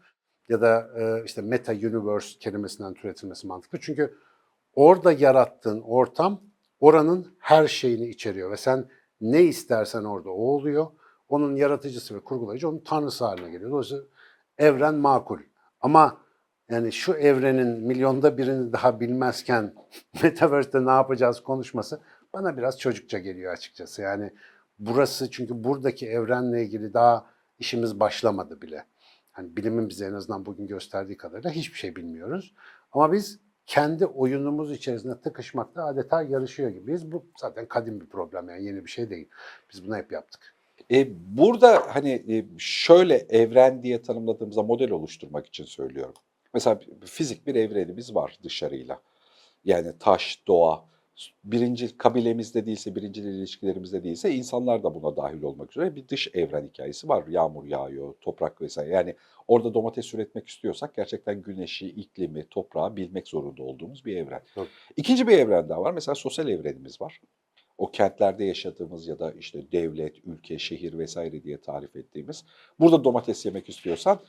Ya 0.50 0.62
da 0.62 0.90
e, 1.00 1.24
işte 1.26 1.42
meta 1.42 1.74
universe 1.74 2.40
kelimesinden 2.40 2.94
türetilmesi 2.94 3.48
mantıklı. 3.48 3.80
Çünkü 3.82 4.18
orada 4.76 5.12
yarattığın 5.12 5.82
ortam 5.82 6.42
oranın 6.80 7.28
her 7.40 7.68
şeyini 7.68 8.08
içeriyor 8.08 8.52
ve 8.52 8.58
sen 8.58 8.86
ne 9.22 9.44
istersen 9.44 10.04
orada 10.04 10.30
o 10.30 10.42
oluyor. 10.42 10.88
Onun 11.30 11.56
yaratıcısı 11.56 12.16
ve 12.16 12.20
kurgulayıcı 12.20 12.70
onun 12.70 12.80
tanrısı 12.80 13.26
haline 13.26 13.50
geliyor. 13.50 13.72
Dolayısıyla 13.72 14.04
evren 14.58 14.96
makul. 14.96 15.40
Ama 15.82 16.18
yani 16.70 16.92
şu 16.92 17.14
evrenin 17.14 17.68
milyonda 17.88 18.38
birini 18.38 18.74
daha 18.74 19.00
bilmezken 19.00 19.74
Metaverse'de 20.24 20.86
ne 20.86 20.92
yapacağız 20.92 21.44
konuşması 21.44 22.02
bana 22.34 22.58
biraz 22.58 22.80
çocukça 22.80 23.20
geliyor 23.20 23.54
açıkçası. 23.54 24.02
Yani 24.02 24.32
burası 24.80 25.32
çünkü 25.32 25.64
buradaki 25.64 26.08
evrenle 26.08 26.64
ilgili 26.64 26.94
daha 26.94 27.26
işimiz 27.60 28.00
başlamadı 28.00 28.62
bile. 28.62 28.86
Hani 29.32 29.58
bilimin 29.58 29.90
bize 29.90 30.06
en 30.06 30.14
azından 30.14 30.46
bugün 30.46 30.68
gösterdiği 30.68 31.18
kadarıyla 31.18 31.52
hiçbir 31.52 31.78
şey 31.78 31.96
bilmiyoruz. 31.96 32.54
Ama 32.92 33.12
biz 33.12 33.40
kendi 33.66 34.06
oyunumuz 34.06 34.72
içerisinde 34.72 35.22
tıkışmakta 35.22 35.86
adeta 35.86 36.22
yarışıyor 36.24 36.70
gibiyiz. 36.70 37.12
Bu 37.12 37.26
zaten 37.38 37.66
kadim 37.66 38.02
bir 38.02 38.06
problem 38.06 38.50
yani 38.50 38.66
yeni 38.66 38.86
bir 38.86 38.90
şey 38.90 39.10
değil. 39.10 39.28
Biz 39.74 39.88
bunu 39.88 39.98
hep 39.98 40.12
yaptık. 40.12 40.56
E, 40.92 41.08
burada 41.38 41.96
hani 41.96 42.12
e, 42.12 42.46
şöyle 42.58 43.16
evren 43.16 43.84
diye 43.84 44.02
tanımladığımızda 44.02 44.64
model 44.64 44.92
oluşturmak 44.92 45.48
için 45.48 45.66
söylüyorum. 45.66 46.14
Mesela 46.54 46.80
fizik 47.06 47.48
bir 47.48 47.56
evrenimiz 47.56 48.16
var 48.16 48.38
dışarıyla. 48.44 49.02
Yani 49.66 49.92
taş, 50.00 50.44
doğa, 50.48 50.86
birinci 51.44 51.98
kabilemizde 51.98 52.66
değilse, 52.66 52.96
birinci 52.96 53.22
ilişkilerimizde 53.22 54.04
değilse 54.04 54.32
insanlar 54.32 54.84
da 54.84 54.96
buna 54.96 55.18
dahil 55.18 55.42
olmak 55.42 55.72
üzere 55.72 55.96
bir 55.96 56.08
dış 56.08 56.28
evren 56.34 56.68
hikayesi 56.68 57.10
var. 57.10 57.28
Yağmur 57.28 57.66
yağıyor, 57.66 58.14
toprak 58.22 58.62
vesaire. 58.62 58.94
Yani 58.94 59.16
orada 59.48 59.74
domates 59.74 60.14
üretmek 60.14 60.48
istiyorsak 60.48 60.96
gerçekten 60.96 61.42
güneşi, 61.42 61.88
iklimi, 61.88 62.46
toprağı 62.50 62.96
bilmek 62.96 63.28
zorunda 63.28 63.64
olduğumuz 63.64 64.06
bir 64.06 64.16
evren. 64.16 64.42
Tabii. 64.56 64.68
İkinci 64.98 65.28
bir 65.28 65.38
evren 65.38 65.70
daha 65.70 65.82
var. 65.82 65.94
Mesela 65.94 66.16
sosyal 66.16 66.50
evrenimiz 66.50 67.02
var. 67.02 67.22
O 67.78 67.92
kentlerde 67.92 68.46
yaşadığımız 68.46 69.08
ya 69.08 69.20
da 69.20 69.32
işte 69.32 69.72
devlet, 69.72 70.26
ülke, 70.26 70.60
şehir 70.60 70.98
vesaire 70.98 71.44
diye 71.44 71.62
tarif 71.62 71.96
ettiğimiz. 71.96 72.46
Burada 72.80 73.04
domates 73.04 73.46
yemek 73.46 73.70
istiyorsan 73.70 74.20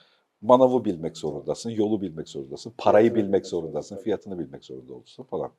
manavı 0.43 0.85
bilmek 0.85 1.17
zorundasın, 1.17 1.71
yolu 1.71 2.03
bilmek 2.03 2.29
zorundasın, 2.29 2.73
parayı 2.79 3.15
bilmek 3.15 3.47
zorundasın, 3.47 3.97
fiyatını 3.97 4.39
bilmek 4.39 4.65
zorunda 4.65 4.95
olursun 4.95 5.25
falan. 5.25 5.51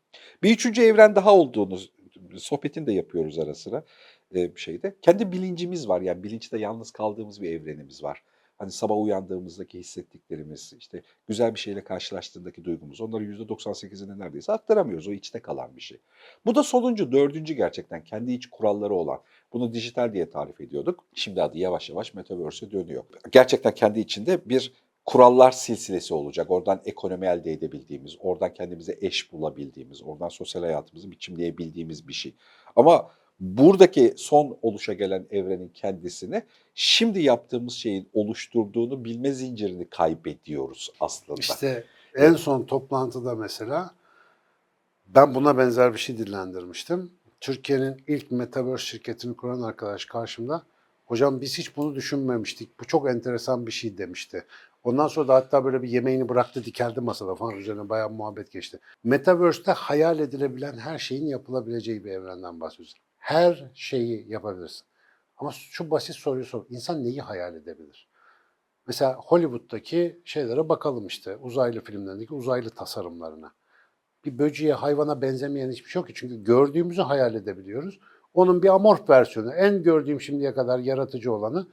Bir 0.44 0.52
üçüncü 0.52 0.82
evren 0.82 1.16
daha 1.16 1.36
olduğunu 1.36 1.78
sohbetini 2.38 2.88
de 2.88 2.94
yapıyoruz 2.94 3.40
ara 3.40 3.56
sıra 3.56 3.84
e, 4.36 4.52
şeyde. 4.56 4.96
Kendi 5.02 5.32
bilincimiz 5.32 5.90
var 5.90 6.02
yani 6.02 6.24
bilinçte 6.24 6.60
yalnız 6.60 6.92
kaldığımız 6.92 7.42
bir 7.42 7.50
evrenimiz 7.52 8.04
var. 8.04 8.24
Hani 8.58 8.72
sabah 8.72 8.98
uyandığımızdaki 8.98 9.80
hissettiklerimiz, 9.80 10.74
işte 10.80 11.02
güzel 11.28 11.56
bir 11.56 11.60
şeyle 11.60 11.84
karşılaştığındaki 11.84 12.66
duygumuz. 12.66 13.02
Onları 13.02 13.24
%98'ini 13.24 14.20
neredeyse 14.20 14.52
aktaramıyoruz. 14.52 15.08
O 15.08 15.12
içte 15.12 15.40
kalan 15.40 15.76
bir 15.76 15.82
şey. 15.82 15.98
Bu 16.46 16.56
da 16.56 16.64
sonuncu, 16.64 17.12
dördüncü 17.12 17.54
gerçekten 17.54 18.04
kendi 18.04 18.34
iç 18.34 18.50
kuralları 18.50 18.94
olan. 18.94 19.20
Bunu 19.54 19.74
dijital 19.74 20.14
diye 20.14 20.30
tarif 20.30 20.62
ediyorduk. 20.62 21.04
Şimdi 21.16 21.42
adı 21.42 21.58
yavaş 21.58 21.90
yavaş 21.90 22.14
Metaverse'e 22.14 22.72
dönüyor. 22.72 23.04
Gerçekten 23.32 23.74
kendi 23.74 24.00
içinde 24.00 24.40
bir 24.46 24.74
kurallar 25.06 25.52
silsilesi 25.52 26.14
olacak. 26.14 26.52
Oradan 26.52 26.82
ekonomi 26.86 27.28
elde 27.28 27.52
edebildiğimiz, 27.52 28.16
oradan 28.20 28.54
kendimize 28.54 28.98
eş 29.02 29.34
bulabildiğimiz, 29.34 30.04
oradan 30.04 30.30
sosyal 30.30 30.62
hayatımızı 30.62 31.12
biçimleyebildiğimiz 31.12 32.08
bir 32.08 32.14
şey. 32.14 32.34
Ama 32.76 33.12
buradaki 33.40 34.14
son 34.18 34.58
oluşa 34.62 34.94
gelen 34.94 35.26
evrenin 35.32 35.70
kendisini 35.70 36.44
şimdi 36.76 37.22
yaptığımız 37.22 37.74
şeyin 37.74 38.10
oluşturduğunu 38.14 39.06
bilme 39.06 39.32
zincirini 39.32 39.90
kaybediyoruz 39.90 40.92
aslında. 41.00 41.40
İşte 41.40 41.84
en 42.16 42.34
son 42.34 42.64
toplantıda 42.64 43.36
mesela 43.36 43.92
ben 45.08 45.36
buna 45.36 45.58
benzer 45.58 45.94
bir 45.94 46.00
şey 46.00 46.18
dillendirmiştim. 46.18 47.12
Türkiye'nin 47.42 48.04
ilk 48.08 48.32
Metaverse 48.32 48.86
şirketini 48.86 49.36
kuran 49.36 49.62
arkadaş 49.62 50.06
karşımda 50.06 50.64
hocam 51.06 51.42
biz 51.42 51.58
hiç 51.58 51.78
bunu 51.78 51.96
düşünmemiştik. 51.96 52.80
Bu 52.80 52.86
çok 52.86 53.10
enteresan 53.10 53.68
bir 53.68 53.72
şey 53.72 53.98
demişti. 53.98 54.46
Ondan 54.84 55.08
sonra 55.08 55.28
da 55.28 55.36
hatta 55.36 55.66
böyle 55.66 55.82
bir 55.82 55.90
yemeğini 55.90 56.30
bıraktı 56.30 56.66
dikeldi 56.66 57.02
masada 57.02 57.36
falan 57.36 57.56
üzerine 57.56 57.90
bayağı 57.90 58.10
muhabbet 58.10 58.52
geçti. 58.52 58.80
Metaverse'te 59.04 59.72
hayal 59.72 60.20
edilebilen 60.20 60.78
her 60.78 60.98
şeyin 60.98 61.26
yapılabileceği 61.26 62.06
bir 62.06 62.12
evrenden 62.12 62.62
bahsediyoruz. 62.62 62.96
Her 63.18 63.72
şeyi 63.74 64.32
yapabilirsin. 64.32 64.88
Ama 65.38 65.52
şu 65.52 65.92
basit 65.92 66.16
soruyu 66.16 66.46
sor. 66.46 66.66
İnsan 66.70 67.04
neyi 67.04 67.22
hayal 67.22 67.56
edebilir? 67.56 68.10
Mesela 68.88 69.14
Hollywood'daki 69.16 70.22
şeylere 70.26 70.70
bakalım 70.70 71.08
işte 71.08 71.38
uzaylı 71.38 71.84
filmlerindeki 71.84 72.34
uzaylı 72.34 72.70
tasarımlarına. 72.70 73.54
Bir 74.26 74.38
böceğe, 74.40 74.74
hayvana 74.74 75.22
benzemeyen 75.22 75.72
hiçbir 75.72 75.90
şey 75.90 76.00
yok 76.00 76.08
ki. 76.08 76.14
Çünkü 76.16 76.44
gördüğümüzü 76.44 77.02
hayal 77.02 77.36
edebiliyoruz. 77.36 78.00
Onun 78.34 78.64
bir 78.64 78.70
amorf 78.76 79.10
versiyonu, 79.10 79.54
en 79.54 79.84
gördüğüm 79.84 80.22
şimdiye 80.22 80.54
kadar 80.54 80.80
yaratıcı 80.80 81.34
olanı 81.34 81.68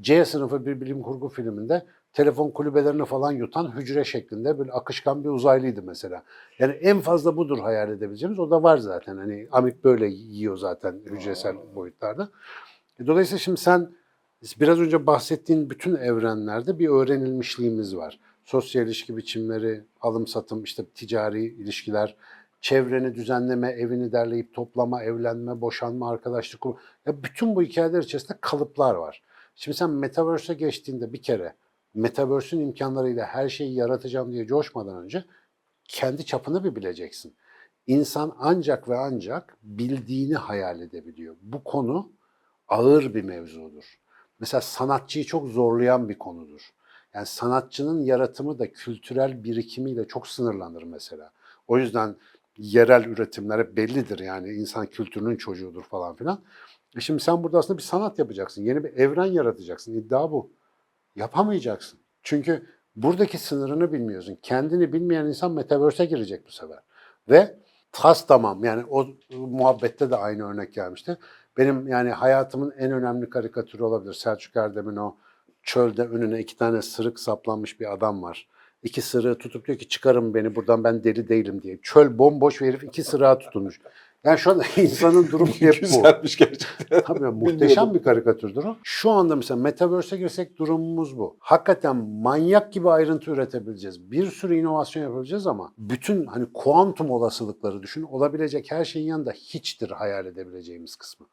C 0.00 0.24
sınıfı 0.24 0.66
bir 0.66 0.80
bilim 0.80 1.02
kurgu 1.02 1.28
filminde 1.28 1.86
telefon 2.12 2.50
kulübelerini 2.50 3.04
falan 3.04 3.32
yutan 3.32 3.76
hücre 3.76 4.04
şeklinde 4.04 4.58
böyle 4.58 4.72
akışkan 4.72 5.24
bir 5.24 5.28
uzaylıydı 5.28 5.82
mesela. 5.82 6.22
Yani 6.58 6.72
en 6.72 7.00
fazla 7.00 7.36
budur 7.36 7.58
hayal 7.58 7.90
edebileceğimiz. 7.90 8.38
O 8.38 8.50
da 8.50 8.62
var 8.62 8.78
zaten. 8.78 9.16
Hani 9.16 9.48
amip 9.52 9.84
böyle 9.84 10.06
yiyor 10.06 10.56
zaten 10.56 11.00
hücresel 11.06 11.56
boyutlarda. 11.74 12.28
E, 13.00 13.06
Dolayısıyla 13.06 13.38
şimdi 13.38 13.60
sen 13.60 13.90
biraz 14.60 14.80
önce 14.80 15.06
bahsettiğin 15.06 15.70
bütün 15.70 15.94
evrenlerde 15.94 16.78
bir 16.78 16.88
öğrenilmişliğimiz 16.88 17.96
var. 17.96 18.20
Sosyal 18.52 18.86
ilişki 18.86 19.16
biçimleri, 19.16 19.84
alım 20.00 20.26
satım, 20.26 20.64
işte 20.64 20.86
ticari 20.86 21.44
ilişkiler, 21.44 22.16
çevreni 22.60 23.14
düzenleme, 23.14 23.68
evini 23.68 24.12
derleyip 24.12 24.54
toplama, 24.54 25.02
evlenme, 25.02 25.60
boşanma, 25.60 26.10
arkadaşlık 26.10 26.60
kurma. 26.60 26.78
Ya 27.06 27.22
bütün 27.22 27.56
bu 27.56 27.62
hikayeler 27.62 28.02
içerisinde 28.02 28.38
kalıplar 28.40 28.94
var. 28.94 29.22
Şimdi 29.54 29.76
sen 29.76 29.90
Metaverse'e 29.90 30.54
geçtiğinde 30.56 31.12
bir 31.12 31.22
kere 31.22 31.54
Metaverse'ün 31.94 32.60
imkanlarıyla 32.60 33.26
her 33.26 33.48
şeyi 33.48 33.74
yaratacağım 33.74 34.32
diye 34.32 34.46
coşmadan 34.46 35.04
önce 35.04 35.24
kendi 35.84 36.26
çapını 36.26 36.64
bir 36.64 36.76
bileceksin. 36.76 37.34
İnsan 37.86 38.36
ancak 38.38 38.88
ve 38.88 38.98
ancak 38.98 39.56
bildiğini 39.62 40.34
hayal 40.34 40.80
edebiliyor. 40.80 41.36
Bu 41.42 41.64
konu 41.64 42.12
ağır 42.68 43.14
bir 43.14 43.24
mevzudur. 43.24 43.98
Mesela 44.40 44.60
sanatçıyı 44.60 45.24
çok 45.24 45.48
zorlayan 45.48 46.08
bir 46.08 46.18
konudur. 46.18 46.72
Yani 47.14 47.26
sanatçının 47.26 48.04
yaratımı 48.04 48.58
da 48.58 48.72
kültürel 48.72 49.44
birikimiyle 49.44 50.06
çok 50.08 50.26
sınırlanır 50.26 50.82
mesela. 50.82 51.30
O 51.68 51.78
yüzden 51.78 52.16
yerel 52.56 53.04
üretimler 53.04 53.58
hep 53.58 53.76
bellidir 53.76 54.18
yani 54.18 54.48
insan 54.48 54.86
kültürünün 54.86 55.36
çocuğudur 55.36 55.82
falan 55.82 56.16
filan. 56.16 56.40
E 56.96 57.00
şimdi 57.00 57.22
sen 57.22 57.42
burada 57.42 57.58
aslında 57.58 57.78
bir 57.78 57.82
sanat 57.82 58.18
yapacaksın. 58.18 58.62
Yeni 58.62 58.84
bir 58.84 58.92
evren 58.96 59.26
yaratacaksın. 59.26 59.94
İddia 59.94 60.30
bu. 60.32 60.50
Yapamayacaksın. 61.16 61.98
Çünkü 62.22 62.66
buradaki 62.96 63.38
sınırını 63.38 63.92
bilmiyorsun. 63.92 64.38
Kendini 64.42 64.92
bilmeyen 64.92 65.26
insan 65.26 65.52
metaverse'e 65.52 66.06
girecek 66.06 66.46
bu 66.46 66.50
sefer. 66.50 66.78
Ve 67.28 67.56
tas 67.92 68.26
tamam 68.26 68.64
yani 68.64 68.84
o 68.90 69.06
muhabbette 69.30 70.10
de 70.10 70.16
aynı 70.16 70.50
örnek 70.50 70.74
gelmişti. 70.74 71.18
Benim 71.56 71.88
yani 71.88 72.10
hayatımın 72.10 72.70
en 72.70 72.92
önemli 72.92 73.30
karikatürü 73.30 73.82
olabilir. 73.82 74.12
Selçuk 74.12 74.56
Erdem'in 74.56 74.96
o 74.96 75.16
çölde 75.62 76.02
önüne 76.02 76.40
iki 76.40 76.56
tane 76.56 76.82
sırık 76.82 77.20
saplanmış 77.20 77.80
bir 77.80 77.92
adam 77.92 78.22
var. 78.22 78.48
İki 78.82 79.02
sırığı 79.02 79.38
tutup 79.38 79.66
diyor 79.66 79.78
ki 79.78 79.88
çıkarın 79.88 80.34
beni 80.34 80.56
buradan 80.56 80.84
ben 80.84 81.04
deli 81.04 81.28
değilim 81.28 81.62
diye. 81.62 81.78
Çöl 81.82 82.18
bomboş 82.18 82.60
bir 82.60 82.66
herif 82.66 82.84
iki 82.84 83.04
sırığa 83.04 83.38
tutunmuş. 83.38 83.80
Yani 84.24 84.38
şu 84.38 84.50
anda 84.50 84.64
insanın 84.76 85.28
durumu 85.28 85.52
hep 85.58 85.74
bu. 85.74 85.80
Güzelmiş 85.80 86.36
gerçekten. 86.36 87.02
Tabii 87.02 87.20
muhteşem 87.30 87.94
bir 87.94 88.02
karikatürdür 88.02 88.64
o. 88.64 88.76
Şu 88.82 89.10
anda 89.10 89.36
mesela 89.36 89.60
Metaverse'e 89.60 90.18
girsek 90.18 90.58
durumumuz 90.58 91.18
bu. 91.18 91.36
Hakikaten 91.38 91.96
manyak 91.96 92.72
gibi 92.72 92.90
ayrıntı 92.90 93.30
üretebileceğiz. 93.30 94.10
Bir 94.10 94.26
sürü 94.26 94.56
inovasyon 94.56 95.02
yapabileceğiz 95.02 95.46
ama 95.46 95.72
bütün 95.78 96.26
hani 96.26 96.46
kuantum 96.54 97.10
olasılıkları 97.10 97.82
düşün. 97.82 98.02
Olabilecek 98.02 98.70
her 98.70 98.84
şeyin 98.84 99.06
yanında 99.06 99.30
hiçtir 99.32 99.90
hayal 99.90 100.26
edebileceğimiz 100.26 100.96
kısmı. 100.96 101.26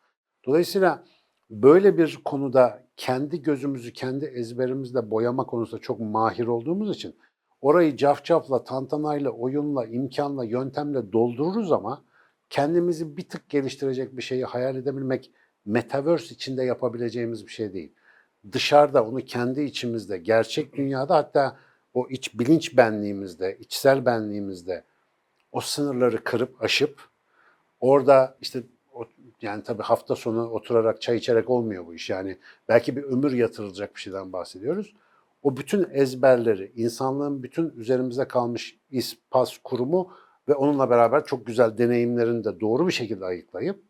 Dolayısıyla 0.45 1.03
böyle 1.50 1.98
bir 1.98 2.20
konuda 2.25 2.84
kendi 2.98 3.41
gözümüzü 3.41 3.94
kendi 3.94 4.25
ezberimizle 4.25 5.12
boyama 5.12 5.46
konusunda 5.46 5.82
çok 5.82 6.00
mahir 6.00 6.48
olduğumuz 6.48 6.96
için 6.96 7.15
orayı 7.62 7.98
cafcafla, 7.98 8.63
tantanayla, 8.63 9.29
oyunla, 9.29 9.86
imkanla, 9.86 10.46
yöntemle 10.46 11.12
doldururuz 11.12 11.72
ama 11.72 12.03
kendimizi 12.50 13.18
bir 13.18 13.29
tık 13.29 13.50
geliştirecek 13.50 14.18
bir 14.18 14.22
şeyi 14.22 14.46
hayal 14.46 14.75
edebilmek 14.75 15.32
metaverse 15.65 16.36
içinde 16.36 16.63
yapabileceğimiz 16.63 17.46
bir 17.46 17.51
şey 17.51 17.74
değil. 17.74 17.94
Dışarıda 18.51 19.06
onu 19.06 19.20
kendi 19.20 19.62
içimizde, 19.62 20.18
gerçek 20.18 20.74
dünyada 20.74 21.15
hatta 21.15 21.58
o 21.94 22.08
iç 22.10 22.39
bilinç 22.39 22.77
benliğimizde, 22.77 23.58
içsel 23.60 24.06
benliğimizde 24.06 24.84
o 25.51 25.62
sınırları 25.62 26.24
kırıp 26.24 26.63
aşıp 26.63 27.10
orada 27.79 28.38
işte 28.41 28.63
yani 29.41 29.63
tabii 29.63 29.84
hafta 29.84 30.15
sonu 30.15 30.50
oturarak 30.50 31.01
çay 31.01 31.18
içerek 31.18 31.50
olmuyor 31.50 31.88
bu 31.88 31.94
iş. 31.94 32.10
Yani 32.10 32.38
belki 32.70 32.96
bir 32.96 33.03
ömür 33.03 33.34
yatırılacak 33.34 33.96
bir 33.96 34.00
şeyden 34.00 34.34
bahsediyoruz. 34.34 34.94
O 35.44 35.58
bütün 35.58 35.88
ezberleri, 35.91 36.72
insanlığın 36.75 37.44
bütün 37.44 37.70
üzerimize 37.70 38.27
kalmış 38.27 38.77
iz, 38.91 39.18
pas, 39.32 39.58
kurumu 39.63 40.12
ve 40.48 40.56
onunla 40.56 40.89
beraber 40.89 41.25
çok 41.25 41.46
güzel 41.46 41.77
deneyimlerini 41.77 42.44
de 42.44 42.60
doğru 42.60 42.88
bir 42.88 42.91
şekilde 42.91 43.25
ayıklayıp 43.25 43.84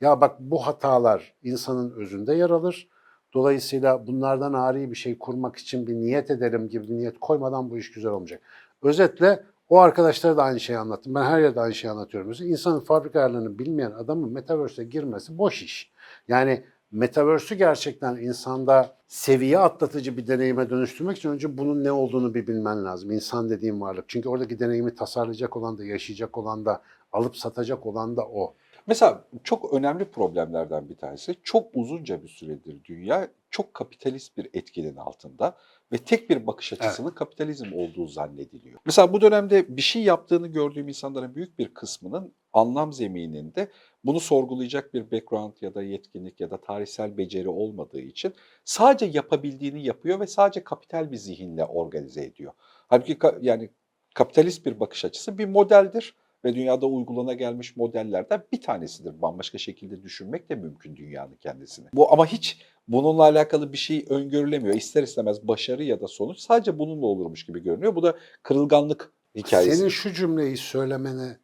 ya 0.00 0.20
bak 0.20 0.40
bu 0.40 0.66
hatalar 0.66 1.34
insanın 1.42 1.90
özünde 1.90 2.34
yer 2.34 2.50
alır. 2.50 2.88
Dolayısıyla 3.34 4.06
bunlardan 4.06 4.52
ari 4.52 4.90
bir 4.90 4.96
şey 4.96 5.18
kurmak 5.18 5.56
için 5.56 5.86
bir 5.86 5.94
niyet 5.94 6.30
edelim 6.30 6.68
gibi 6.68 6.88
bir 6.88 6.94
niyet 6.94 7.20
koymadan 7.20 7.70
bu 7.70 7.78
iş 7.78 7.92
güzel 7.92 8.10
olmayacak. 8.10 8.42
Özetle 8.82 9.44
o 9.72 9.78
arkadaşlara 9.78 10.36
da 10.36 10.42
aynı 10.42 10.60
şeyi 10.60 10.78
anlattım. 10.78 11.14
Ben 11.14 11.24
her 11.24 11.40
yerde 11.40 11.60
aynı 11.60 11.74
şeyi 11.74 11.90
anlatıyorum. 11.90 12.28
Mesela 12.28 12.50
insanın 12.50 12.80
fabrika 12.80 13.18
ayarlarını 13.18 13.58
bilmeyen 13.58 13.90
adamın 13.90 14.32
Metaverse'e 14.32 14.84
girmesi 14.84 15.38
boş 15.38 15.62
iş. 15.62 15.92
Yani 16.28 16.64
Metaverse'ü 16.90 17.58
gerçekten 17.58 18.16
insanda 18.16 18.96
seviye 19.08 19.58
atlatıcı 19.58 20.16
bir 20.16 20.26
deneyime 20.26 20.70
dönüştürmek 20.70 21.16
için 21.16 21.28
önce 21.28 21.58
bunun 21.58 21.84
ne 21.84 21.92
olduğunu 21.92 22.34
bir 22.34 22.46
bilmen 22.46 22.84
lazım. 22.84 23.10
İnsan 23.10 23.50
dediğim 23.50 23.80
varlık. 23.80 24.04
Çünkü 24.08 24.28
oradaki 24.28 24.58
deneyimi 24.58 24.94
tasarlayacak 24.94 25.56
olan 25.56 25.78
da, 25.78 25.84
yaşayacak 25.84 26.38
olan 26.38 26.64
da, 26.64 26.82
alıp 27.12 27.36
satacak 27.36 27.86
olan 27.86 28.16
da 28.16 28.22
o. 28.22 28.54
Mesela 28.86 29.24
çok 29.44 29.74
önemli 29.74 30.04
problemlerden 30.04 30.88
bir 30.88 30.96
tanesi 30.96 31.36
çok 31.42 31.68
uzunca 31.74 32.22
bir 32.22 32.28
süredir 32.28 32.84
dünya 32.84 33.28
çok 33.50 33.74
kapitalist 33.74 34.36
bir 34.36 34.50
etkinin 34.52 34.96
altında 34.96 35.56
ve 35.92 35.98
tek 35.98 36.30
bir 36.30 36.46
bakış 36.46 36.72
açısının 36.72 37.10
kapitalizm 37.10 37.72
olduğu 37.72 38.06
zannediliyor. 38.06 38.80
Mesela 38.84 39.12
bu 39.12 39.20
dönemde 39.20 39.76
bir 39.76 39.82
şey 39.82 40.02
yaptığını 40.02 40.46
gördüğüm 40.48 40.88
insanların 40.88 41.34
büyük 41.34 41.58
bir 41.58 41.74
kısmının 41.74 42.34
anlam 42.52 42.92
zemininde 42.92 43.68
bunu 44.04 44.20
sorgulayacak 44.20 44.94
bir 44.94 45.10
background 45.10 45.52
ya 45.60 45.74
da 45.74 45.82
yetkinlik 45.82 46.40
ya 46.40 46.50
da 46.50 46.60
tarihsel 46.60 47.16
beceri 47.16 47.48
olmadığı 47.48 48.00
için 48.00 48.34
sadece 48.64 49.06
yapabildiğini 49.06 49.86
yapıyor 49.86 50.20
ve 50.20 50.26
sadece 50.26 50.64
kapital 50.64 51.10
bir 51.10 51.16
zihinle 51.16 51.64
organize 51.64 52.24
ediyor. 52.24 52.52
Halbuki 52.88 53.14
ka- 53.14 53.38
yani 53.40 53.70
kapitalist 54.14 54.66
bir 54.66 54.80
bakış 54.80 55.04
açısı 55.04 55.38
bir 55.38 55.46
modeldir 55.48 56.14
ve 56.44 56.54
dünyada 56.54 56.86
uygulana 56.86 57.34
gelmiş 57.34 57.76
modellerden 57.76 58.42
bir 58.52 58.60
tanesidir. 58.60 59.22
Bambaşka 59.22 59.58
şekilde 59.58 60.02
düşünmek 60.02 60.48
de 60.48 60.54
mümkün 60.54 60.96
dünyanın 60.96 61.36
kendisini. 61.40 61.88
Bu 61.94 62.12
ama 62.12 62.26
hiç 62.26 62.62
bununla 62.88 63.22
alakalı 63.22 63.72
bir 63.72 63.78
şey 63.78 64.06
öngörülemiyor. 64.08 64.74
İster 64.74 65.02
istemez 65.02 65.48
başarı 65.48 65.84
ya 65.84 66.00
da 66.00 66.08
sonuç 66.08 66.38
sadece 66.38 66.78
bununla 66.78 67.06
olurmuş 67.06 67.46
gibi 67.46 67.62
görünüyor. 67.62 67.94
Bu 67.94 68.02
da 68.02 68.16
kırılganlık 68.42 69.12
hikayesi. 69.36 69.76
Senin 69.76 69.88
şu 69.88 70.12
cümleyi 70.12 70.56
söylemene 70.56 71.38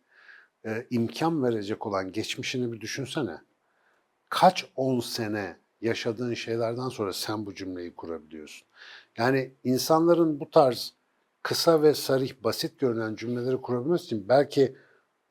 e, 0.66 0.86
imkan 0.90 1.42
verecek 1.42 1.86
olan 1.86 2.12
geçmişini 2.12 2.72
bir 2.72 2.80
düşünsene. 2.80 3.38
Kaç 4.28 4.66
on 4.76 5.00
sene 5.00 5.56
yaşadığın 5.80 6.34
şeylerden 6.34 6.88
sonra 6.88 7.12
sen 7.12 7.46
bu 7.46 7.54
cümleyi 7.54 7.94
kurabiliyorsun. 7.94 8.68
Yani 9.18 9.50
insanların 9.64 10.40
bu 10.40 10.50
tarz 10.50 10.92
kısa 11.42 11.82
ve 11.82 11.94
sarih, 11.94 12.32
basit 12.44 12.78
görünen 12.78 13.16
cümleleri 13.16 13.56
kurabilmesi 13.56 14.04
için 14.04 14.28
belki 14.28 14.76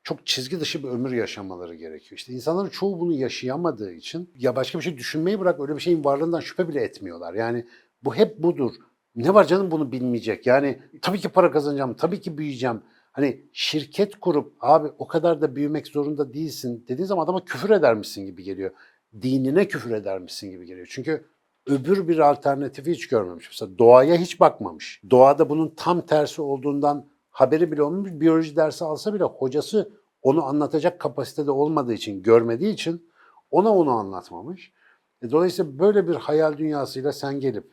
çok 0.08 0.26
çizgi 0.26 0.60
dışı 0.60 0.82
bir 0.82 0.88
ömür 0.88 1.12
yaşamaları 1.12 1.74
gerekiyor. 1.74 2.18
İşte 2.18 2.32
insanların 2.32 2.68
çoğu 2.68 3.00
bunu 3.00 3.12
yaşayamadığı 3.12 3.92
için 3.92 4.30
ya 4.36 4.56
başka 4.56 4.78
bir 4.78 4.84
şey 4.84 4.96
düşünmeyi 4.98 5.40
bırak 5.40 5.60
öyle 5.60 5.76
bir 5.76 5.80
şeyin 5.80 6.04
varlığından 6.04 6.40
şüphe 6.40 6.68
bile 6.68 6.82
etmiyorlar. 6.82 7.34
Yani 7.34 7.66
bu 8.04 8.14
hep 8.14 8.38
budur. 8.38 8.74
Ne 9.16 9.34
var 9.34 9.44
canım 9.46 9.70
bunu 9.70 9.92
bilmeyecek. 9.92 10.46
Yani 10.46 10.78
tabii 11.02 11.18
ki 11.18 11.28
para 11.28 11.50
kazanacağım, 11.50 11.94
tabii 11.94 12.20
ki 12.20 12.38
büyüyeceğim. 12.38 12.82
Hani 13.12 13.42
şirket 13.52 14.20
kurup 14.20 14.52
abi 14.60 14.88
o 14.98 15.06
kadar 15.06 15.40
da 15.40 15.56
büyümek 15.56 15.86
zorunda 15.86 16.32
değilsin 16.32 16.84
dediğin 16.88 17.06
zaman 17.06 17.24
adama 17.24 17.44
küfür 17.44 17.70
edermişsin 17.70 18.26
gibi 18.26 18.42
geliyor. 18.42 18.70
Dinine 19.22 19.68
küfür 19.68 19.90
edermişsin 19.90 20.50
gibi 20.50 20.66
geliyor. 20.66 20.86
Çünkü 20.90 21.24
öbür 21.66 22.08
bir 22.08 22.18
alternatifi 22.18 22.90
hiç 22.90 23.08
görmemiş. 23.08 23.48
Mesela 23.50 23.78
doğaya 23.78 24.16
hiç 24.16 24.40
bakmamış. 24.40 25.02
Doğada 25.10 25.48
bunun 25.48 25.74
tam 25.76 26.06
tersi 26.06 26.42
olduğundan 26.42 27.06
haberi 27.30 27.72
bile 27.72 27.82
olmamış. 27.82 28.12
Biyoloji 28.12 28.56
dersi 28.56 28.84
alsa 28.84 29.14
bile 29.14 29.24
hocası 29.24 29.97
onu 30.22 30.44
anlatacak 30.44 31.00
kapasitede 31.00 31.50
olmadığı 31.50 31.92
için, 31.92 32.22
görmediği 32.22 32.72
için 32.72 33.10
ona 33.50 33.74
onu 33.74 33.90
anlatmamış. 33.90 34.72
E, 35.22 35.30
dolayısıyla 35.30 35.78
böyle 35.78 36.08
bir 36.08 36.14
hayal 36.14 36.58
dünyasıyla 36.58 37.12
sen 37.12 37.40
gelip 37.40 37.72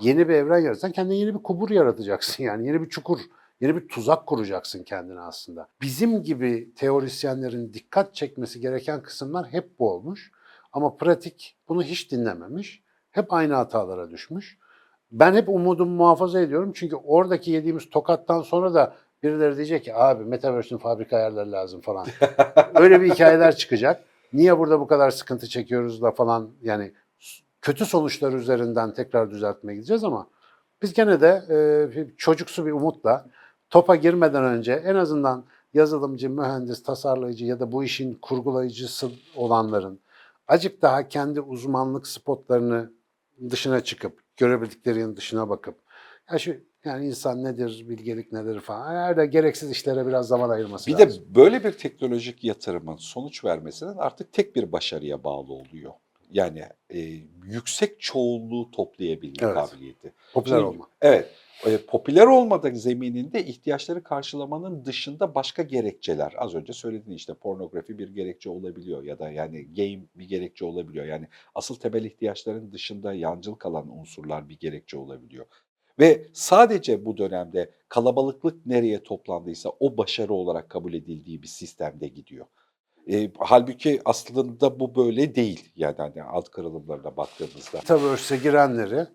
yeni 0.00 0.28
bir 0.28 0.34
evren 0.34 0.58
yaratsan 0.58 0.92
kendine 0.92 1.16
yeni 1.16 1.34
bir 1.34 1.42
kubur 1.42 1.70
yaratacaksın 1.70 2.44
yani 2.44 2.66
yeni 2.66 2.82
bir 2.82 2.88
çukur, 2.88 3.18
yeni 3.60 3.76
bir 3.76 3.88
tuzak 3.88 4.26
kuracaksın 4.26 4.84
kendine 4.84 5.20
aslında. 5.20 5.68
Bizim 5.80 6.22
gibi 6.22 6.74
teorisyenlerin 6.74 7.72
dikkat 7.72 8.14
çekmesi 8.14 8.60
gereken 8.60 9.02
kısımlar 9.02 9.46
hep 9.46 9.78
bu 9.78 9.90
olmuş. 9.90 10.32
Ama 10.72 10.96
pratik 10.96 11.56
bunu 11.68 11.82
hiç 11.82 12.10
dinlememiş. 12.10 12.84
Hep 13.10 13.32
aynı 13.32 13.54
hatalara 13.54 14.10
düşmüş. 14.10 14.58
Ben 15.12 15.34
hep 15.34 15.48
umudumu 15.48 15.96
muhafaza 15.96 16.40
ediyorum 16.40 16.72
çünkü 16.74 16.96
oradaki 16.96 17.50
yediğimiz 17.50 17.90
tokattan 17.90 18.42
sonra 18.42 18.74
da 18.74 18.94
birileri 19.24 19.56
diyecek 19.56 19.84
ki 19.84 19.94
abi 19.94 20.24
Metaverse'ün 20.24 20.78
fabrika 20.78 21.16
ayarları 21.16 21.52
lazım 21.52 21.80
falan. 21.80 22.06
Öyle 22.74 23.00
bir 23.00 23.10
hikayeler 23.10 23.56
çıkacak. 23.56 24.04
Niye 24.32 24.58
burada 24.58 24.80
bu 24.80 24.86
kadar 24.86 25.10
sıkıntı 25.10 25.46
çekiyoruz 25.46 26.02
da 26.02 26.10
falan 26.10 26.50
yani 26.62 26.92
kötü 27.62 27.86
sonuçlar 27.86 28.32
üzerinden 28.32 28.94
tekrar 28.94 29.30
düzeltmeye 29.30 29.74
gideceğiz 29.74 30.04
ama 30.04 30.26
biz 30.82 30.94
gene 30.94 31.20
de 31.20 31.42
e, 31.50 32.06
çocuksu 32.16 32.66
bir 32.66 32.72
umutla 32.72 33.26
topa 33.70 33.96
girmeden 33.96 34.44
önce 34.44 34.72
en 34.72 34.94
azından 34.94 35.44
yazılımcı, 35.74 36.30
mühendis, 36.30 36.82
tasarlayıcı 36.82 37.44
ya 37.44 37.60
da 37.60 37.72
bu 37.72 37.84
işin 37.84 38.14
kurgulayıcısı 38.14 39.10
olanların 39.36 40.00
acık 40.48 40.82
daha 40.82 41.08
kendi 41.08 41.40
uzmanlık 41.40 42.06
spotlarını 42.06 42.92
dışına 43.50 43.80
çıkıp 43.80 44.20
görebildiklerinin 44.36 45.16
dışına 45.16 45.48
bakıp 45.48 45.74
ya 46.32 46.38
şu 46.38 46.56
yani 46.84 47.06
insan 47.06 47.44
nedir, 47.44 47.84
bilgelik 47.88 48.32
nedir 48.32 48.60
falan 48.60 49.08
öyle 49.10 49.26
gereksiz 49.26 49.70
işlere 49.70 50.06
biraz 50.06 50.28
zaman 50.28 50.50
ayırması 50.50 50.86
Bir 50.86 50.92
lazım. 50.98 51.24
de 51.24 51.34
böyle 51.34 51.64
bir 51.64 51.72
teknolojik 51.72 52.44
yatırımın 52.44 52.96
sonuç 52.96 53.44
vermesinin 53.44 53.96
artık 53.96 54.32
tek 54.32 54.56
bir 54.56 54.72
başarıya 54.72 55.24
bağlı 55.24 55.52
oluyor. 55.52 55.92
Yani 56.32 56.62
e, 56.90 56.98
yüksek 57.44 58.00
çoğunluğu 58.00 58.70
toplayabilme 58.70 59.34
Evet. 59.40 59.54
kabiliyeti. 59.54 60.12
popüler 60.34 60.56
Şimdi- 60.56 60.66
olma. 60.68 60.88
Evet. 61.02 61.30
e, 61.66 61.76
popüler 61.78 62.26
olmadık 62.26 62.76
zemininde 62.76 63.44
ihtiyaçları 63.46 64.02
karşılamanın 64.02 64.84
dışında 64.84 65.34
başka 65.34 65.62
gerekçeler. 65.62 66.34
Az 66.38 66.54
önce 66.54 66.72
söylediğin 66.72 67.16
işte 67.16 67.34
pornografi 67.34 67.98
bir 67.98 68.08
gerekçe 68.08 68.50
olabiliyor 68.50 69.02
ya 69.02 69.18
da 69.18 69.30
yani 69.30 69.74
game 69.74 70.02
bir 70.14 70.28
gerekçe 70.28 70.64
olabiliyor. 70.64 71.04
Yani 71.06 71.28
asıl 71.54 71.74
temel 71.76 72.04
ihtiyaçların 72.04 72.72
dışında 72.72 73.12
yancıl 73.14 73.54
kalan 73.54 73.98
unsurlar 73.98 74.48
bir 74.48 74.58
gerekçe 74.58 74.98
olabiliyor. 74.98 75.46
Ve 75.98 76.26
sadece 76.32 77.04
bu 77.04 77.16
dönemde 77.16 77.70
kalabalıklık 77.88 78.66
nereye 78.66 79.02
toplandıysa 79.02 79.70
o 79.80 79.96
başarı 79.96 80.32
olarak 80.32 80.70
kabul 80.70 80.94
edildiği 80.94 81.42
bir 81.42 81.48
sistemde 81.48 82.08
gidiyor. 82.08 82.46
E, 83.10 83.30
halbuki 83.38 84.00
aslında 84.04 84.80
bu 84.80 84.94
böyle 84.96 85.34
değil 85.34 85.72
yani 85.76 85.96
hani 85.96 86.22
alt 86.22 86.50
kırılımlarına 86.50 87.16
baktığımızda. 87.16 87.78
Metaverse'e 87.78 88.38
girenleri, 88.38 89.06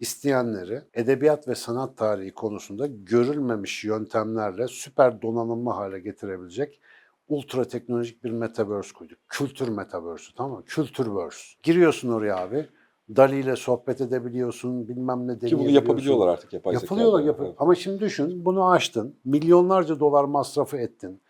isteyenleri 0.00 0.82
edebiyat 0.94 1.48
ve 1.48 1.54
sanat 1.54 1.96
tarihi 1.96 2.34
konusunda 2.34 2.86
görülmemiş 2.86 3.84
yöntemlerle 3.84 4.68
süper 4.68 5.22
donanımlı 5.22 5.70
hale 5.70 6.00
getirebilecek 6.00 6.80
ultra 7.28 7.64
teknolojik 7.64 8.24
bir 8.24 8.30
metaverse 8.30 8.92
koyduk. 8.92 9.18
Kültür 9.28 9.68
metaverse'ü 9.68 10.34
tamam 10.34 10.58
mı? 10.58 10.64
Kültürverse. 10.64 11.42
Giriyorsun 11.62 12.08
oraya 12.08 12.36
abi. 12.36 12.68
Dali 13.16 13.40
ile 13.40 13.56
sohbet 13.56 14.00
edebiliyorsun, 14.00 14.88
bilmem 14.88 15.28
ne 15.28 15.38
Ki 15.38 15.58
bunu 15.58 15.70
yapabiliyorlar 15.70 16.28
artık 16.28 16.52
yapay 16.52 16.74
Yapılıyorlar, 16.74 17.18
zekayla. 17.18 17.32
yapıyor. 17.32 17.54
Ama 17.58 17.74
şimdi 17.74 18.00
düşün, 18.00 18.44
bunu 18.44 18.70
açtın, 18.70 19.14
milyonlarca 19.24 20.00
dolar 20.00 20.24
masrafı 20.24 20.76
ettin. 20.76 21.20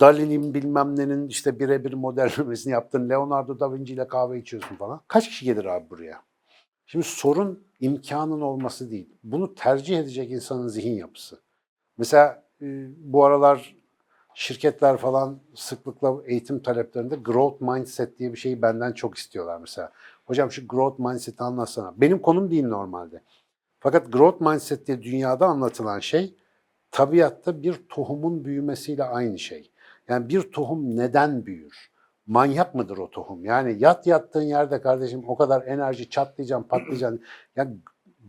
Dali'nin 0.00 0.54
bilmem 0.54 0.96
nenin 0.96 1.28
işte 1.28 1.60
birebir 1.60 1.92
modellemesini 1.92 2.72
yaptın. 2.72 3.08
Leonardo 3.08 3.60
da 3.60 3.72
Vinci 3.72 3.94
ile 3.94 4.08
kahve 4.08 4.38
içiyorsun 4.38 4.76
falan. 4.76 5.00
Kaç 5.08 5.28
kişi 5.28 5.44
gelir 5.44 5.64
abi 5.64 5.90
buraya? 5.90 6.22
Şimdi 6.86 7.04
sorun 7.04 7.64
imkanın 7.80 8.40
olması 8.40 8.90
değil. 8.90 9.08
Bunu 9.24 9.54
tercih 9.54 9.98
edecek 9.98 10.30
insanın 10.30 10.68
zihin 10.68 10.94
yapısı. 10.94 11.40
Mesela 11.98 12.42
e, 12.62 12.86
bu 12.98 13.24
aralar 13.24 13.76
şirketler 14.34 14.96
falan 14.96 15.38
sıklıkla 15.54 16.14
eğitim 16.26 16.62
taleplerinde 16.62 17.16
growth 17.16 17.62
mindset 17.62 18.18
diye 18.18 18.32
bir 18.32 18.38
şeyi 18.38 18.62
benden 18.62 18.92
çok 18.92 19.18
istiyorlar 19.18 19.58
mesela. 19.60 19.92
Hocam 20.24 20.52
şu 20.52 20.68
growth 20.68 21.00
mindset'i 21.00 21.44
anlatsana. 21.44 21.94
Benim 21.96 22.18
konum 22.18 22.50
değil 22.50 22.66
normalde. 22.66 23.22
Fakat 23.80 24.12
growth 24.12 24.40
mindset 24.40 24.86
diye 24.86 25.02
dünyada 25.02 25.46
anlatılan 25.46 25.98
şey 25.98 26.36
tabiatta 26.90 27.62
bir 27.62 27.88
tohumun 27.88 28.44
büyümesiyle 28.44 29.04
aynı 29.04 29.38
şey. 29.38 29.70
Yani 30.08 30.28
bir 30.28 30.52
tohum 30.52 30.96
neden 30.96 31.46
büyür? 31.46 31.90
Manyak 32.26 32.74
mıdır 32.74 32.98
o 32.98 33.10
tohum? 33.10 33.44
Yani 33.44 33.76
yat 33.78 34.06
yattığın 34.06 34.42
yerde 34.42 34.80
kardeşim 34.80 35.22
o 35.26 35.36
kadar 35.36 35.66
enerji 35.66 36.10
çatlayacaksın, 36.10 36.68
patlayacaksın. 36.68 37.22
Yani 37.56 37.76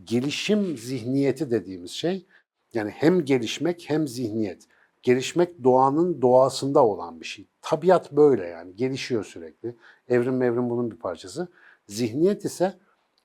gelişim 0.03 0.77
zihniyeti 0.77 1.51
dediğimiz 1.51 1.91
şey 1.91 2.25
yani 2.73 2.89
hem 2.89 3.25
gelişmek 3.25 3.85
hem 3.87 4.07
zihniyet. 4.07 4.67
Gelişmek 5.03 5.63
doğanın 5.63 6.21
doğasında 6.21 6.85
olan 6.85 7.19
bir 7.19 7.25
şey. 7.25 7.47
Tabiat 7.61 8.11
böyle 8.11 8.47
yani 8.47 8.75
gelişiyor 8.75 9.23
sürekli. 9.23 9.75
Evrim 10.07 10.41
evrim 10.41 10.69
bunun 10.69 10.91
bir 10.91 10.95
parçası. 10.95 11.47
Zihniyet 11.87 12.45
ise 12.45 12.73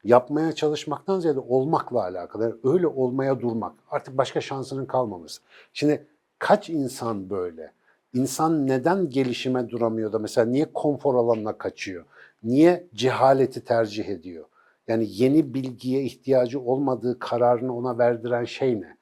yapmaya 0.05 0.53
çalışmaktan 0.53 1.21
ziyade 1.21 1.41
olmakla 1.41 2.03
alakalı. 2.03 2.59
Öyle 2.65 2.87
olmaya 2.87 3.41
durmak. 3.41 3.75
Artık 3.91 4.19
başka 4.19 4.41
şansının 4.41 4.87
kalmaması. 4.87 5.41
Şimdi 5.73 6.07
kaç 6.39 6.71
insan 6.71 7.31
böyle? 7.31 7.73
İnsan 8.15 8.67
neden 8.67 9.11
gelişime 9.11 9.71
duramıyor 9.71 10.13
da 10.13 10.19
mesela 10.19 10.47
niye 10.47 10.73
konfor 10.73 11.15
alanına 11.15 11.59
kaçıyor? 11.59 12.05
Niye 12.43 12.89
cehaleti 12.95 13.65
tercih 13.65 14.09
ediyor? 14.09 14.45
Yani 14.89 15.07
yeni 15.09 15.55
bilgiye 15.55 16.03
ihtiyacı 16.03 16.61
olmadığı 16.61 17.19
kararını 17.19 17.77
ona 17.77 17.99
verdiren 17.99 18.45
şey 18.45 18.81
ne? 18.81 18.97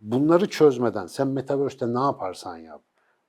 Bunları 0.00 0.48
çözmeden 0.48 1.06
sen 1.06 1.28
Metaverse'te 1.28 1.94
ne 1.94 2.00
yaparsan 2.00 2.56
yap. 2.56 2.82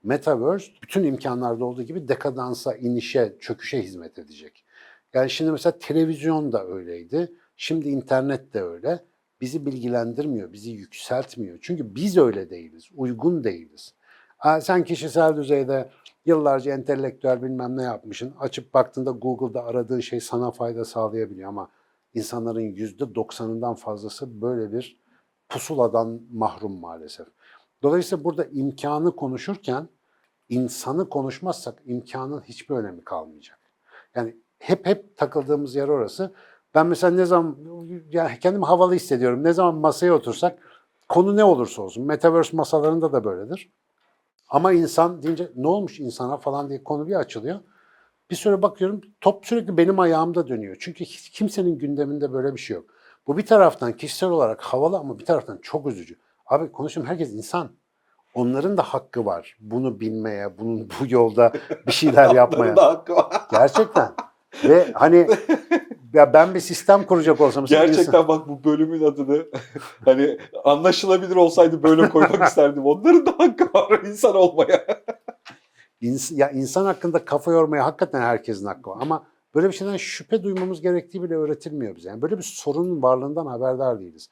Metaverse 0.04 0.72
bütün 0.84 1.04
imkanlarda 1.04 1.66
olduğu 1.66 1.84
gibi 1.84 2.08
dekadansa, 2.08 2.76
inişe, 2.76 3.36
çöküşe 3.40 3.82
hizmet 3.82 4.20
edecek. 4.20 4.66
Yani 5.18 5.30
şimdi 5.30 5.52
mesela 5.52 5.80
televizyon 5.80 6.52
da 6.52 6.68
öyleydi. 6.68 7.32
Şimdi 7.56 7.90
internet 7.90 8.54
de 8.54 8.62
öyle. 8.62 9.04
Bizi 9.42 9.66
bilgilendirmiyor, 9.66 10.54
bizi 10.54 10.72
yükseltmiyor. 10.72 11.58
Çünkü 11.62 11.96
biz 11.96 12.18
öyle 12.18 12.50
değiliz, 12.50 12.90
uygun 12.96 13.44
değiliz. 13.44 13.94
Sen 14.62 14.84
kişisel 14.84 15.36
düzeyde 15.36 15.90
yıllarca 16.26 16.74
entelektüel 16.74 17.44
bilmem 17.44 17.78
ne 17.78 17.84
yapmışsın. 17.84 18.34
Açıp 18.40 18.74
baktığında 18.74 19.12
Google'da 19.12 19.64
aradığın 19.64 20.00
şey 20.00 20.20
sana 20.20 20.52
fayda 20.52 20.86
sağlayabiliyor 20.86 21.50
ama 21.50 21.70
insanların 22.14 22.62
yüzde 22.62 23.16
doksanından 23.16 23.76
fazlası 23.76 24.42
böyle 24.42 24.72
bir 24.74 25.00
pusuladan 25.50 26.22
mahrum 26.32 26.80
maalesef. 26.80 27.28
Dolayısıyla 27.84 28.24
burada 28.24 28.46
imkanı 28.46 29.16
konuşurken 29.16 29.90
insanı 30.50 31.10
konuşmazsak 31.10 31.82
imkanın 31.86 32.42
hiçbir 32.42 32.76
önemi 32.76 33.04
kalmayacak. 33.04 33.60
Yani 34.16 34.38
hep 34.60 34.86
hep 34.86 35.18
takıldığımız 35.18 35.76
yer 35.76 35.88
orası. 35.88 36.34
Ben 36.76 36.88
mesela 36.88 37.16
ne 37.16 37.26
zaman 37.26 37.58
yani 38.12 38.40
kendimi 38.40 38.66
havalı 38.66 38.94
hissediyorum. 38.94 39.44
Ne 39.44 39.54
zaman 39.54 39.76
masaya 39.76 40.14
otursak 40.14 40.60
konu 41.10 41.36
ne 41.36 41.44
olursa 41.44 41.82
olsun. 41.82 42.06
Metaverse 42.06 42.58
masalarında 42.58 43.12
da 43.12 43.24
böyledir. 43.24 43.72
Ama 44.50 44.74
insan 44.74 45.24
deyince 45.24 45.52
ne 45.56 45.68
olmuş 45.68 46.00
insana 46.00 46.38
falan 46.38 46.70
diye 46.70 46.84
konu 46.84 47.08
bir 47.08 47.16
açılıyor. 47.16 47.60
Bir 48.32 48.36
süre 48.36 48.62
bakıyorum 48.62 49.02
top 49.22 49.46
sürekli 49.46 49.78
benim 49.78 50.00
ayağımda 50.00 50.48
dönüyor. 50.48 50.78
Çünkü 50.80 51.06
hiç 51.06 51.30
kimsenin 51.30 51.78
gündeminde 51.78 52.34
böyle 52.34 52.56
bir 52.56 52.60
şey 52.60 52.76
yok. 52.76 52.86
Bu 53.28 53.38
bir 53.38 53.46
taraftan 53.46 53.94
kişisel 53.94 54.30
olarak 54.30 54.62
havalı 54.62 54.98
ama 54.98 55.20
bir 55.20 55.26
taraftan 55.26 55.60
çok 55.62 55.88
üzücü. 55.88 56.16
Abi 56.46 56.72
konuşuyorum 56.72 57.12
herkes 57.12 57.34
insan. 57.34 57.70
Onların 58.34 58.78
da 58.78 58.84
hakkı 58.84 59.26
var. 59.26 59.58
Bunu 59.60 60.00
bilmeye, 60.00 60.58
bunun 60.58 60.90
bu 60.90 61.06
yolda 61.08 61.52
bir 61.88 61.92
şeyler 61.92 62.30
yapmaya. 62.36 62.60
Onların 62.60 62.76
da 62.76 62.86
hakkı 62.86 63.16
var. 63.16 63.42
Gerçekten. 63.52 64.12
Ve 64.64 64.92
hani 64.94 65.28
ya 66.14 66.34
ben 66.34 66.56
bir 66.56 66.60
sistem 66.60 67.04
kuracak 67.04 67.42
olsam 67.42 67.66
Gerçekten 67.66 68.28
bak 68.28 68.48
bu 68.48 68.64
bölümün 68.64 69.04
adını 69.04 69.46
hani 70.06 70.38
anlaşılabilir 70.64 71.36
olsaydı 71.36 71.84
böyle 71.84 72.10
koymak 72.10 72.44
isterdim. 72.48 72.86
Onların 72.86 73.26
da 73.26 73.32
hakkı 73.38 73.70
var 73.74 74.02
insan 74.06 74.36
olmaya. 74.36 74.86
İns- 76.02 76.36
ya 76.36 76.50
insan 76.50 76.86
hakkında 76.86 77.26
kafa 77.26 77.52
yormaya 77.52 77.86
hakikaten 77.86 78.22
herkesin 78.22 78.66
hakkı 78.66 78.90
var. 78.90 78.98
Ama 79.02 79.28
böyle 79.56 79.68
bir 79.68 79.74
şeyden 79.74 79.98
şüphe 79.98 80.44
duymamız 80.44 80.82
gerektiği 80.82 81.24
bile 81.24 81.36
öğretilmiyor 81.36 81.96
bize. 81.96 82.10
Yani 82.10 82.22
böyle 82.22 82.38
bir 82.38 82.44
sorunun 82.44 83.02
varlığından 83.02 83.46
haberdar 83.46 84.00
değiliz. 84.00 84.30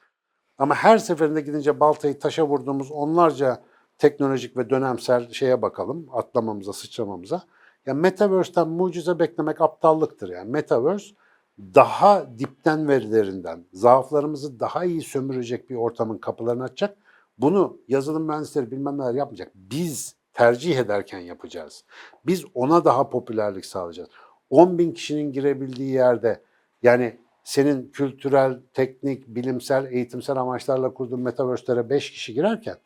Ama 0.58 0.74
her 0.74 0.98
seferinde 0.98 1.40
gidince 1.40 1.80
baltayı 1.80 2.18
taşa 2.18 2.46
vurduğumuz 2.46 2.92
onlarca 2.92 3.62
teknolojik 3.98 4.56
ve 4.56 4.70
dönemsel 4.70 5.30
şeye 5.30 5.62
bakalım, 5.62 6.06
atlamamıza, 6.12 6.72
sıçramamıza. 6.72 7.42
Ya 7.86 7.94
Metaverse'den 7.94 8.68
mucize 8.68 9.18
beklemek 9.18 9.60
aptallıktır 9.60 10.28
yani. 10.28 10.50
Metaverse 10.50 11.14
daha 11.58 12.38
dipten 12.38 12.88
verilerinden, 12.88 13.64
zaaflarımızı 13.72 14.60
daha 14.60 14.84
iyi 14.84 15.02
sömürecek 15.02 15.70
bir 15.70 15.74
ortamın 15.74 16.18
kapılarını 16.18 16.64
açacak. 16.64 16.96
Bunu 17.38 17.78
yazılım 17.88 18.26
mühendisleri 18.26 18.70
bilmem 18.70 18.98
neler 18.98 19.14
yapmayacak. 19.14 19.52
Biz 19.54 20.16
tercih 20.32 20.78
ederken 20.78 21.18
yapacağız. 21.18 21.84
Biz 22.26 22.44
ona 22.54 22.84
daha 22.84 23.10
popülerlik 23.10 23.66
sağlayacağız. 23.66 24.08
10 24.50 24.78
bin 24.78 24.92
kişinin 24.92 25.32
girebildiği 25.32 25.90
yerde 25.90 26.42
yani 26.82 27.18
senin 27.44 27.90
kültürel, 27.90 28.60
teknik, 28.72 29.28
bilimsel, 29.28 29.92
eğitimsel 29.92 30.36
amaçlarla 30.36 30.94
kurduğun 30.94 31.20
metaverse'lere 31.20 31.90
5 31.90 32.10
kişi 32.10 32.34
girerken 32.34 32.76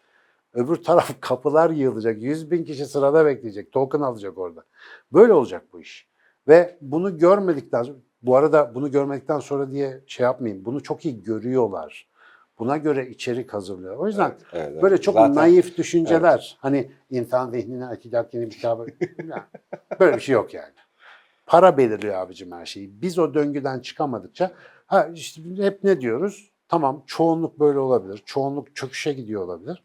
öbür 0.54 0.76
taraf 0.76 1.10
kapılar 1.20 1.70
yığılacak. 1.70 2.22
100 2.22 2.50
bin 2.50 2.64
kişi 2.64 2.86
sırada 2.86 3.26
bekleyecek. 3.26 3.72
Token 3.72 4.00
alacak 4.00 4.38
orada. 4.38 4.64
Böyle 5.12 5.32
olacak 5.32 5.66
bu 5.72 5.80
iş. 5.80 6.08
Ve 6.48 6.78
bunu 6.80 7.18
görmedikten 7.18 7.82
sonra, 7.82 7.98
bu 8.22 8.36
arada 8.36 8.74
bunu 8.74 8.90
görmedikten 8.90 9.38
sonra 9.38 9.70
diye 9.70 10.00
şey 10.06 10.24
yapmayayım. 10.24 10.64
Bunu 10.64 10.82
çok 10.82 11.04
iyi 11.04 11.22
görüyorlar. 11.22 12.10
Buna 12.58 12.76
göre 12.76 13.08
içerik 13.08 13.54
hazırlıyor. 13.54 13.96
O 13.96 14.06
yüzden 14.06 14.34
Evet, 14.52 14.68
evet. 14.72 14.82
Böyle 14.82 15.00
çok 15.00 15.14
Zaten 15.14 15.34
naif 15.34 15.78
düşünceler. 15.78 16.58
Hani 16.60 16.90
insan 17.10 17.50
zihnini 17.50 17.86
açacak 17.86 18.34
yeni 18.34 18.46
bir 18.46 18.50
kitabı. 18.50 18.86
Ya, 19.28 19.48
Böyle 20.00 20.16
bir 20.16 20.20
şey 20.20 20.32
yok 20.32 20.54
yani. 20.54 20.72
Para 21.46 21.76
belirliyor 21.78 22.14
abicim 22.14 22.52
her 22.52 22.66
şeyi. 22.66 23.02
Biz 23.02 23.18
o 23.18 23.34
döngüden 23.34 23.80
çıkamadıkça 23.80 24.50
ha 24.86 25.08
işte 25.14 25.42
hep 25.56 25.84
ne 25.84 26.00
diyoruz? 26.00 26.50
Tamam 26.68 27.02
çoğunluk 27.06 27.60
böyle 27.60 27.78
olabilir. 27.78 28.22
Çoğunluk 28.26 28.76
çöküşe 28.76 29.12
gidiyor 29.12 29.42
olabilir. 29.42 29.84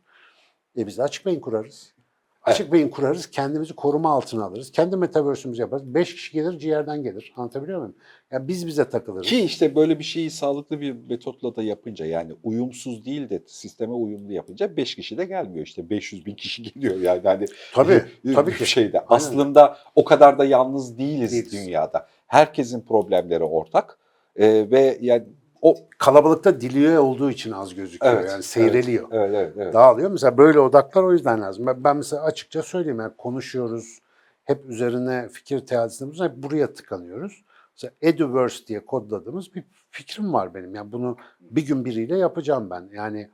E 0.77 0.88
biz 0.88 0.97
de 0.97 1.03
açık 1.03 1.25
beyin 1.25 1.39
kurarız. 1.39 1.95
Açık 2.43 2.71
beyin 2.73 2.89
kurarız, 2.89 3.27
kendimizi 3.31 3.75
koruma 3.75 4.11
altına 4.11 4.43
alırız. 4.45 4.71
Kendi 4.71 4.97
metaverse'ümüzü 4.97 5.61
yaparız. 5.61 5.93
Beş 5.95 6.15
kişi 6.15 6.33
gelir, 6.33 6.59
ciğerden 6.59 7.03
gelir. 7.03 7.33
Anlatabiliyor 7.35 7.79
muyum? 7.79 7.95
Ya 8.31 8.47
biz 8.47 8.67
bize 8.67 8.89
takılırız. 8.89 9.27
Ki 9.27 9.41
işte 9.41 9.75
böyle 9.75 9.99
bir 9.99 10.03
şeyi 10.03 10.31
sağlıklı 10.31 10.81
bir 10.81 10.95
metotla 11.09 11.55
da 11.55 11.63
yapınca 11.63 12.05
yani 12.05 12.33
uyumsuz 12.43 13.05
değil 13.05 13.29
de 13.29 13.43
sisteme 13.47 13.93
uyumlu 13.93 14.33
yapınca 14.33 14.77
5 14.77 14.95
kişi 14.95 15.17
de 15.17 15.25
gelmiyor 15.25 15.65
işte 15.65 15.89
500 15.89 16.25
bin 16.25 16.35
kişi 16.35 16.63
geliyor 16.73 16.99
yani 17.01 17.21
hani 17.23 17.45
Tabii, 17.73 18.03
bir 18.25 18.33
tabii 18.33 18.57
ki. 18.57 18.65
şeyde. 18.65 18.99
Aynen. 18.99 19.07
Aslında 19.09 19.77
o 19.95 20.03
kadar 20.03 20.39
da 20.39 20.45
yalnız 20.45 20.97
değiliz, 20.97 21.31
Değiliz. 21.31 21.51
dünyada. 21.53 22.07
Herkesin 22.27 22.81
problemleri 22.81 23.43
ortak 23.43 23.99
Ee, 24.35 24.67
ve 24.71 24.97
yani 25.01 25.23
o 25.65 25.75
Kalabalıkta 25.97 26.62
diliyor 26.62 26.97
olduğu 26.97 27.32
için 27.32 27.51
az 27.51 27.75
gözüküyor. 27.75 28.13
Evet, 28.13 28.30
yani 28.30 28.43
seyreliyor. 28.43 29.08
evet 29.12 29.30
evet 29.34 29.54
evet. 29.58 29.73
dağılıyor. 29.73 30.12
Mesela 30.12 30.38
böyle 30.38 30.60
odaklar 30.60 31.04
o 31.04 31.13
yüzden 31.13 31.41
lazım. 31.41 31.65
Ben, 31.65 31.84
ben 31.84 31.97
mesela 31.97 32.23
açıkça 32.23 32.63
söyleyeyim 32.63 32.99
yani 32.99 33.13
konuşuyoruz. 33.17 33.99
Hep 34.43 34.65
üzerine 34.65 35.30
fikir 35.30 35.67
bulunuyoruz, 35.67 36.19
hep 36.19 36.43
buraya 36.43 36.73
tıkanıyoruz. 36.73 37.43
Mesela 37.75 37.93
Eduverse 38.01 38.67
diye 38.67 38.86
kodladığımız 38.86 39.56
bir 39.56 39.63
fikrim 39.89 40.34
var 40.34 40.54
benim. 40.54 40.75
Yani 40.75 40.91
bunu 40.91 41.17
bir 41.39 41.67
gün 41.67 41.86
biriyle 41.86 42.17
yapacağım 42.17 42.69
ben. 42.69 42.89
Yani 42.93 43.30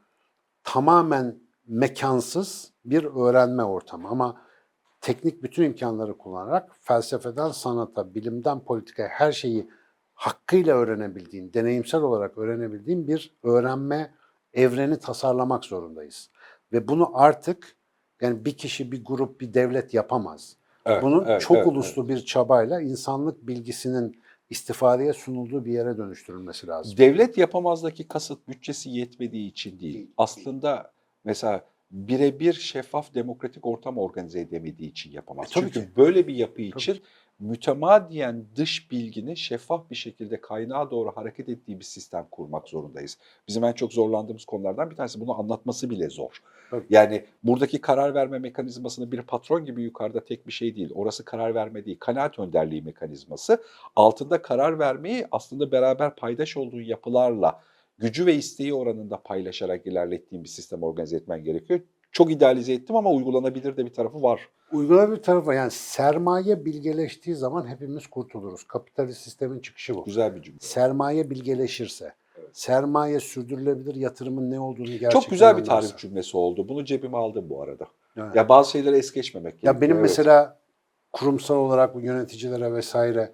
tamamen 0.64 1.36
mekansız 1.68 2.72
bir 2.86 3.04
öğrenme 3.04 3.64
ortamı 3.64 4.08
ama 4.08 4.42
teknik 5.02 5.44
bütün 5.44 5.64
imkanları 5.64 6.18
kullanarak 6.18 6.70
felsefeden 6.82 7.50
sanata, 7.50 8.16
bilimden 8.16 8.60
politikaya 8.60 9.10
her 9.10 9.32
şeyi 9.32 9.68
hakkıyla 10.22 10.76
öğrenebildiğin, 10.76 11.54
deneyimsel 11.54 12.02
olarak 12.02 12.38
öğrenebildiğin 12.38 13.08
bir 13.08 13.34
öğrenme 13.44 14.12
evreni 14.54 15.00
tasarlamak 15.00 15.66
zorundayız. 15.66 16.30
Ve 16.74 16.88
bunu 16.88 17.12
artık 17.14 17.76
yani 18.22 18.46
bir 18.46 18.58
kişi, 18.58 18.92
bir 18.92 19.06
grup, 19.06 19.42
bir 19.42 19.54
devlet 19.54 19.94
yapamaz. 19.94 20.56
Evet, 20.86 21.04
Bunu 21.04 21.26
evet, 21.28 21.42
çok 21.42 21.58
evet, 21.58 21.68
uluslu 21.68 22.10
bir 22.10 22.26
çabayla 22.26 22.82
insanlık 22.82 23.48
bilgisinin 23.48 24.22
istifadeye 24.50 25.14
sunulduğu 25.14 25.66
bir 25.66 25.72
yere 25.74 25.98
dönüştürülmesi 25.98 26.68
lazım. 26.68 26.98
Devlet 26.98 27.38
yapamazdaki 27.38 28.08
kasıt 28.08 28.48
bütçesi 28.48 28.90
yetmediği 28.90 29.50
için 29.52 29.80
değil. 29.80 30.12
Aslında 30.18 30.92
mesela 31.24 31.66
birebir 31.92 32.54
şeffaf 32.54 33.14
demokratik 33.14 33.66
ortam 33.66 33.98
organize 33.98 34.40
edemediği 34.40 34.90
için 34.90 35.12
yapamaz. 35.12 35.48
E, 35.52 35.54
tabii 35.54 35.72
Çünkü 35.72 35.88
ki. 35.88 35.96
böyle 35.98 36.28
bir 36.28 36.36
yapı 36.36 36.62
için 36.62 37.02
mütemadiyen 37.42 38.46
dış 38.56 38.92
bilginin 38.92 39.34
şeffaf 39.34 39.90
bir 39.90 39.96
şekilde 39.96 40.42
kaynağa 40.42 40.92
doğru 40.92 41.12
hareket 41.16 41.50
ettiği 41.50 41.80
bir 41.80 41.86
sistem 41.86 42.28
kurmak 42.32 42.70
zorundayız. 42.70 43.18
Bizim 43.48 43.64
en 43.64 43.74
çok 43.74 43.94
zorlandığımız 43.94 44.46
konulardan 44.46 44.92
bir 44.92 44.96
tanesi 44.96 45.20
bunu 45.20 45.40
anlatması 45.40 45.90
bile 45.90 46.10
zor. 46.10 46.42
Tabii. 46.72 46.86
Yani 46.90 47.26
buradaki 47.44 47.82
karar 47.82 48.14
verme 48.14 48.40
mekanizmasını 48.40 49.12
bir 49.12 49.22
patron 49.22 49.66
gibi 49.66 49.84
yukarıda 49.84 50.26
tek 50.26 50.48
bir 50.48 50.52
şey 50.52 50.76
değil. 50.76 50.92
Orası 50.96 51.26
karar 51.26 51.56
verme 51.56 51.86
değil, 51.86 51.98
kanaat 52.00 52.40
önderliği 52.40 52.82
mekanizması. 52.82 53.64
Altında 53.96 54.42
karar 54.42 54.80
vermeyi 54.80 55.26
aslında 55.32 55.72
beraber 55.72 56.16
paydaş 56.16 56.58
olduğun 56.58 56.82
yapılarla 56.82 57.62
gücü 57.98 58.26
ve 58.26 58.36
isteği 58.36 58.74
oranında 58.74 59.18
paylaşarak 59.18 59.86
ilerlettiğin 59.88 60.44
bir 60.44 60.50
sistem 60.50 60.84
organize 60.84 61.18
etmen 61.18 61.44
gerekiyor. 61.44 61.80
Çok 62.12 62.32
idealize 62.32 62.74
ettim 62.74 62.96
ama 62.96 63.12
uygulanabilir 63.12 63.78
de 63.78 63.86
bir 63.86 63.94
tarafı 63.94 64.22
var. 64.24 64.50
Uygulama 64.72 65.16
bir 65.16 65.22
tarafı 65.22 65.54
yani 65.54 65.72
sermaye 65.72 66.66
bilgeleştiği 66.66 67.36
zaman 67.36 67.68
hepimiz 67.68 68.08
kurtuluruz. 68.08 68.64
Kapitalist 68.64 69.22
sistemin 69.22 69.60
çıkışı 69.60 69.96
bu. 69.96 70.04
Güzel 70.04 70.36
bir 70.36 70.42
cümle. 70.42 70.60
Sermaye 70.60 71.30
bilgeleşirse, 71.30 72.14
sermaye 72.54 73.20
sürdürülebilir 73.20 73.96
yatırımın 73.96 74.52
ne 74.52 74.60
olduğunu 74.60 74.86
gerçekten 74.86 75.10
Çok 75.10 75.30
güzel 75.30 75.58
bir 75.58 75.64
tarif 75.64 75.98
cümlesi 75.98 76.38
oldu. 76.38 76.70
Bunu 76.70 76.86
cebime 76.86 77.18
aldım 77.18 77.50
bu 77.50 77.64
arada. 77.64 77.88
Evet. 78.18 78.36
Ya 78.36 78.50
bazı 78.50 78.72
şeyleri 78.72 78.98
es 78.98 79.12
geçmemek 79.12 79.54
gerekiyor. 79.54 79.76
Ya 79.76 79.82
benim 79.82 79.96
evet. 79.96 80.02
mesela 80.02 80.60
kurumsal 81.12 81.56
olarak 81.56 81.96
bu 81.96 82.02
yöneticilere 82.02 82.74
vesaire 82.74 83.32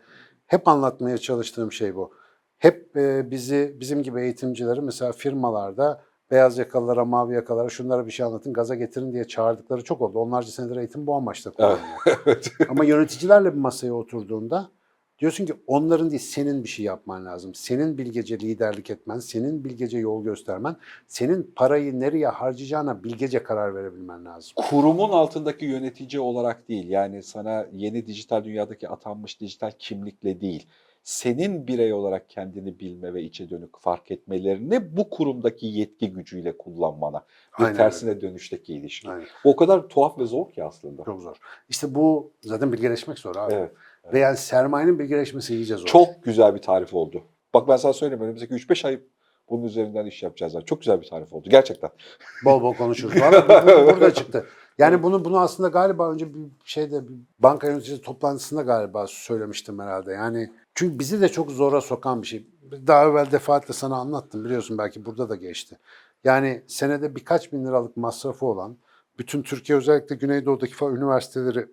hep 0.47 0.67
anlatmaya 0.67 1.17
çalıştığım 1.17 1.71
şey 1.71 1.95
bu. 1.95 2.11
Hep 2.57 2.97
e, 2.97 3.31
bizi 3.31 3.75
bizim 3.79 4.03
gibi 4.03 4.21
eğitimcileri 4.21 4.81
mesela 4.81 5.11
firmalarda 5.11 6.01
beyaz 6.31 6.57
yakalılara, 6.57 7.05
mavi 7.05 7.33
yakalara 7.33 7.69
şunlara 7.69 8.05
bir 8.05 8.11
şey 8.11 8.25
anlatın, 8.25 8.53
gaza 8.53 8.75
getirin 8.75 9.13
diye 9.13 9.23
çağırdıkları 9.23 9.83
çok 9.83 10.01
oldu. 10.01 10.19
Onlarca 10.19 10.51
senedir 10.51 10.75
eğitim 10.75 11.07
bu 11.07 11.15
amaçla 11.15 11.51
kullanılıyor. 11.51 11.87
evet. 12.25 12.51
Ama 12.69 12.85
yöneticilerle 12.85 13.53
bir 13.53 13.59
masaya 13.59 13.93
oturduğunda 13.93 14.69
diyorsun 15.19 15.45
ki 15.45 15.53
onların 15.67 16.09
değil 16.09 16.21
senin 16.21 16.63
bir 16.63 16.69
şey 16.69 16.85
yapman 16.85 17.25
lazım. 17.25 17.55
Senin 17.55 17.97
bilgece 17.97 18.39
liderlik 18.39 18.89
etmen, 18.89 19.19
senin 19.19 19.63
bilgece 19.63 19.97
yol 19.97 20.23
göstermen, 20.23 20.75
senin 21.07 21.53
parayı 21.55 21.99
nereye 21.99 22.27
harcayacağına 22.27 23.03
bilgece 23.03 23.43
karar 23.43 23.75
verebilmen 23.75 24.25
lazım. 24.25 24.53
kurumun 24.69 25.09
altındaki 25.09 25.65
yönetici 25.65 26.19
olarak 26.19 26.69
değil 26.69 26.89
yani 26.89 27.23
sana 27.23 27.65
yeni 27.73 28.05
dijital 28.05 28.43
dünyadaki 28.43 28.89
atanmış 28.89 29.41
dijital 29.41 29.71
kimlikle 29.79 30.41
değil 30.41 30.67
senin 31.07 31.67
birey 31.67 31.93
olarak 31.93 32.29
kendini 32.29 32.79
bilme 32.79 33.13
ve 33.13 33.23
içe 33.23 33.49
dönük 33.49 33.79
fark 33.79 34.11
etmelerini 34.11 34.97
bu 34.97 35.09
kurumdaki 35.09 35.65
yetki 35.65 36.13
gücüyle 36.13 36.57
kullanmana 36.57 37.25
bir 37.59 37.63
Aynen 37.63 37.77
tersine 37.77 38.21
dönüşteki 38.21 38.73
ilişki. 38.73 39.09
Aynen. 39.09 39.25
O 39.43 39.55
kadar 39.55 39.87
tuhaf 39.87 40.19
ve 40.19 40.25
zor 40.25 40.51
ki 40.51 40.63
aslında. 40.63 41.03
Çok 41.03 41.21
zor. 41.21 41.35
İşte 41.69 41.95
bu 41.95 42.31
zaten 42.41 42.73
bilgeleşmek 42.73 43.19
zor 43.19 43.35
abi. 43.35 43.53
Evet. 43.53 43.71
Ve 44.13 44.19
yani 44.19 44.37
sermayenin 44.37 44.99
bilgeleşmesi 44.99 45.55
iyice 45.55 45.77
zor. 45.77 45.85
Çok 45.85 46.23
güzel 46.23 46.55
bir 46.55 46.61
tarif 46.61 46.93
oldu. 46.93 47.23
Bak 47.53 47.67
ben 47.67 47.77
sana 47.77 47.93
söyleyeyim 47.93 48.23
önümüzdeki 48.23 48.53
3-5 48.53 48.87
ay 48.87 48.99
bunun 49.49 49.63
üzerinden 49.63 50.05
iş 50.05 50.23
yapacağız. 50.23 50.55
Çok 50.65 50.79
güzel 50.79 51.01
bir 51.01 51.07
tarif 51.07 51.33
oldu 51.33 51.49
gerçekten. 51.49 51.89
Bol 52.45 52.61
bol 52.61 52.73
konuşuruz. 52.73 53.15
Burada 53.85 54.13
çıktı. 54.13 54.45
Yani 54.77 55.03
bunu 55.03 55.25
bunu 55.25 55.39
aslında 55.39 55.69
galiba 55.69 56.11
önce 56.11 56.33
bir 56.33 56.39
şeyde 56.65 57.07
bir 57.07 57.15
banka 57.39 57.67
yöneticisi 57.67 58.01
toplantısında 58.01 58.61
galiba 58.61 59.07
söylemiştim 59.07 59.79
herhalde. 59.79 60.11
Yani 60.11 60.51
çünkü 60.77 60.99
bizi 60.99 61.21
de 61.21 61.29
çok 61.29 61.51
zora 61.51 61.81
sokan 61.81 62.21
bir 62.21 62.27
şey. 62.27 62.47
Daha 62.87 63.05
evvel 63.05 63.31
defaatle 63.31 63.73
sana 63.73 63.95
anlattım 63.95 64.45
biliyorsun 64.45 64.77
belki 64.77 65.05
burada 65.05 65.29
da 65.29 65.35
geçti. 65.35 65.79
Yani 66.23 66.63
senede 66.67 67.15
birkaç 67.15 67.53
bin 67.53 67.65
liralık 67.65 67.97
masrafı 67.97 68.45
olan 68.45 68.77
bütün 69.19 69.41
Türkiye 69.43 69.77
özellikle 69.77 70.15
Güneydoğu'daki 70.15 70.73
falan 70.73 70.95
üniversiteleri 70.95 71.67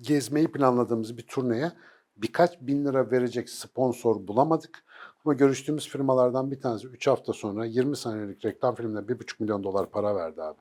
gezmeyi 0.00 0.52
planladığımız 0.52 1.18
bir 1.18 1.26
turneye 1.26 1.72
birkaç 2.16 2.60
bin 2.60 2.84
lira 2.84 3.10
verecek 3.10 3.50
sponsor 3.50 4.28
bulamadık. 4.28 4.84
Ama 5.24 5.34
görüştüğümüz 5.34 5.88
firmalardan 5.88 6.50
bir 6.50 6.60
tanesi 6.60 6.86
3 6.86 7.06
hafta 7.06 7.32
sonra 7.32 7.64
20 7.64 7.96
saniyelik 7.96 8.44
reklam 8.44 8.74
filmine 8.74 8.98
1,5 8.98 9.34
milyon 9.38 9.64
dolar 9.64 9.90
para 9.90 10.16
verdi 10.16 10.42
abi. 10.42 10.58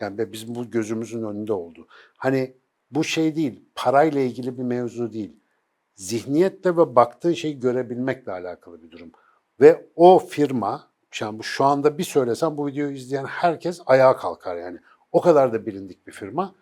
Yani 0.00 0.32
bizim 0.32 0.54
bu 0.54 0.70
gözümüzün 0.70 1.22
önünde 1.22 1.52
oldu. 1.52 1.86
Hani 2.16 2.56
bu 2.90 3.04
şey 3.04 3.36
değil, 3.36 3.64
parayla 3.74 4.20
ilgili 4.20 4.58
bir 4.58 4.62
mevzu 4.62 5.12
değil. 5.12 5.43
Zihniyette 5.94 6.76
ve 6.76 6.96
baktığın 6.96 7.32
şeyi 7.32 7.60
görebilmekle 7.60 8.32
alakalı 8.32 8.82
bir 8.82 8.90
durum. 8.90 9.12
Ve 9.60 9.86
o 9.96 10.18
firma, 10.18 10.88
yani 11.20 11.42
şu 11.42 11.64
anda 11.64 11.98
bir 11.98 12.04
söylesem 12.04 12.56
bu 12.56 12.66
videoyu 12.66 12.92
izleyen 12.92 13.24
herkes 13.24 13.80
ayağa 13.86 14.16
kalkar 14.16 14.56
yani. 14.56 14.78
O 15.12 15.20
kadar 15.20 15.52
da 15.52 15.66
bilindik 15.66 16.06
bir 16.06 16.12
firma. 16.12 16.54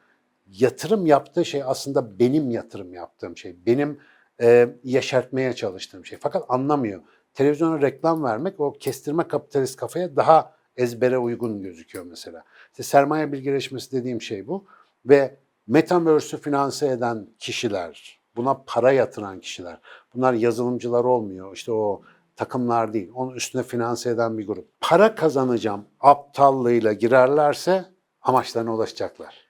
Yatırım 0.50 1.06
yaptığı 1.06 1.44
şey 1.44 1.62
aslında 1.66 2.18
benim 2.18 2.50
yatırım 2.50 2.94
yaptığım 2.94 3.36
şey. 3.36 3.56
Benim 3.66 3.98
e, 4.40 4.68
yeşertmeye 4.84 5.52
çalıştığım 5.52 6.06
şey. 6.06 6.18
Fakat 6.18 6.44
anlamıyor. 6.48 7.02
Televizyona 7.34 7.80
reklam 7.80 8.24
vermek 8.24 8.60
o 8.60 8.72
kestirme 8.72 9.28
kapitalist 9.28 9.76
kafaya 9.76 10.16
daha 10.16 10.54
ezbere 10.76 11.18
uygun 11.18 11.62
gözüküyor 11.62 12.04
mesela. 12.04 12.44
İşte 12.70 12.82
sermaye 12.82 13.32
bilgileşmesi 13.32 13.92
dediğim 13.92 14.22
şey 14.22 14.46
bu. 14.46 14.66
Ve 15.06 15.36
Metaverse'ü 15.66 16.40
finanse 16.40 16.88
eden 16.88 17.26
kişiler, 17.38 18.21
buna 18.36 18.62
para 18.66 18.92
yatıran 18.92 19.40
kişiler. 19.40 19.80
Bunlar 20.14 20.32
yazılımcılar 20.32 21.04
olmuyor. 21.04 21.56
İşte 21.56 21.72
o 21.72 22.02
takımlar 22.36 22.92
değil. 22.92 23.10
Onun 23.14 23.34
üstüne 23.34 23.62
finanse 23.62 24.10
eden 24.10 24.38
bir 24.38 24.46
grup. 24.46 24.68
Para 24.80 25.14
kazanacağım 25.14 25.84
aptallığıyla 26.00 26.92
girerlerse 26.92 27.84
amaçlarına 28.22 28.74
ulaşacaklar. 28.74 29.46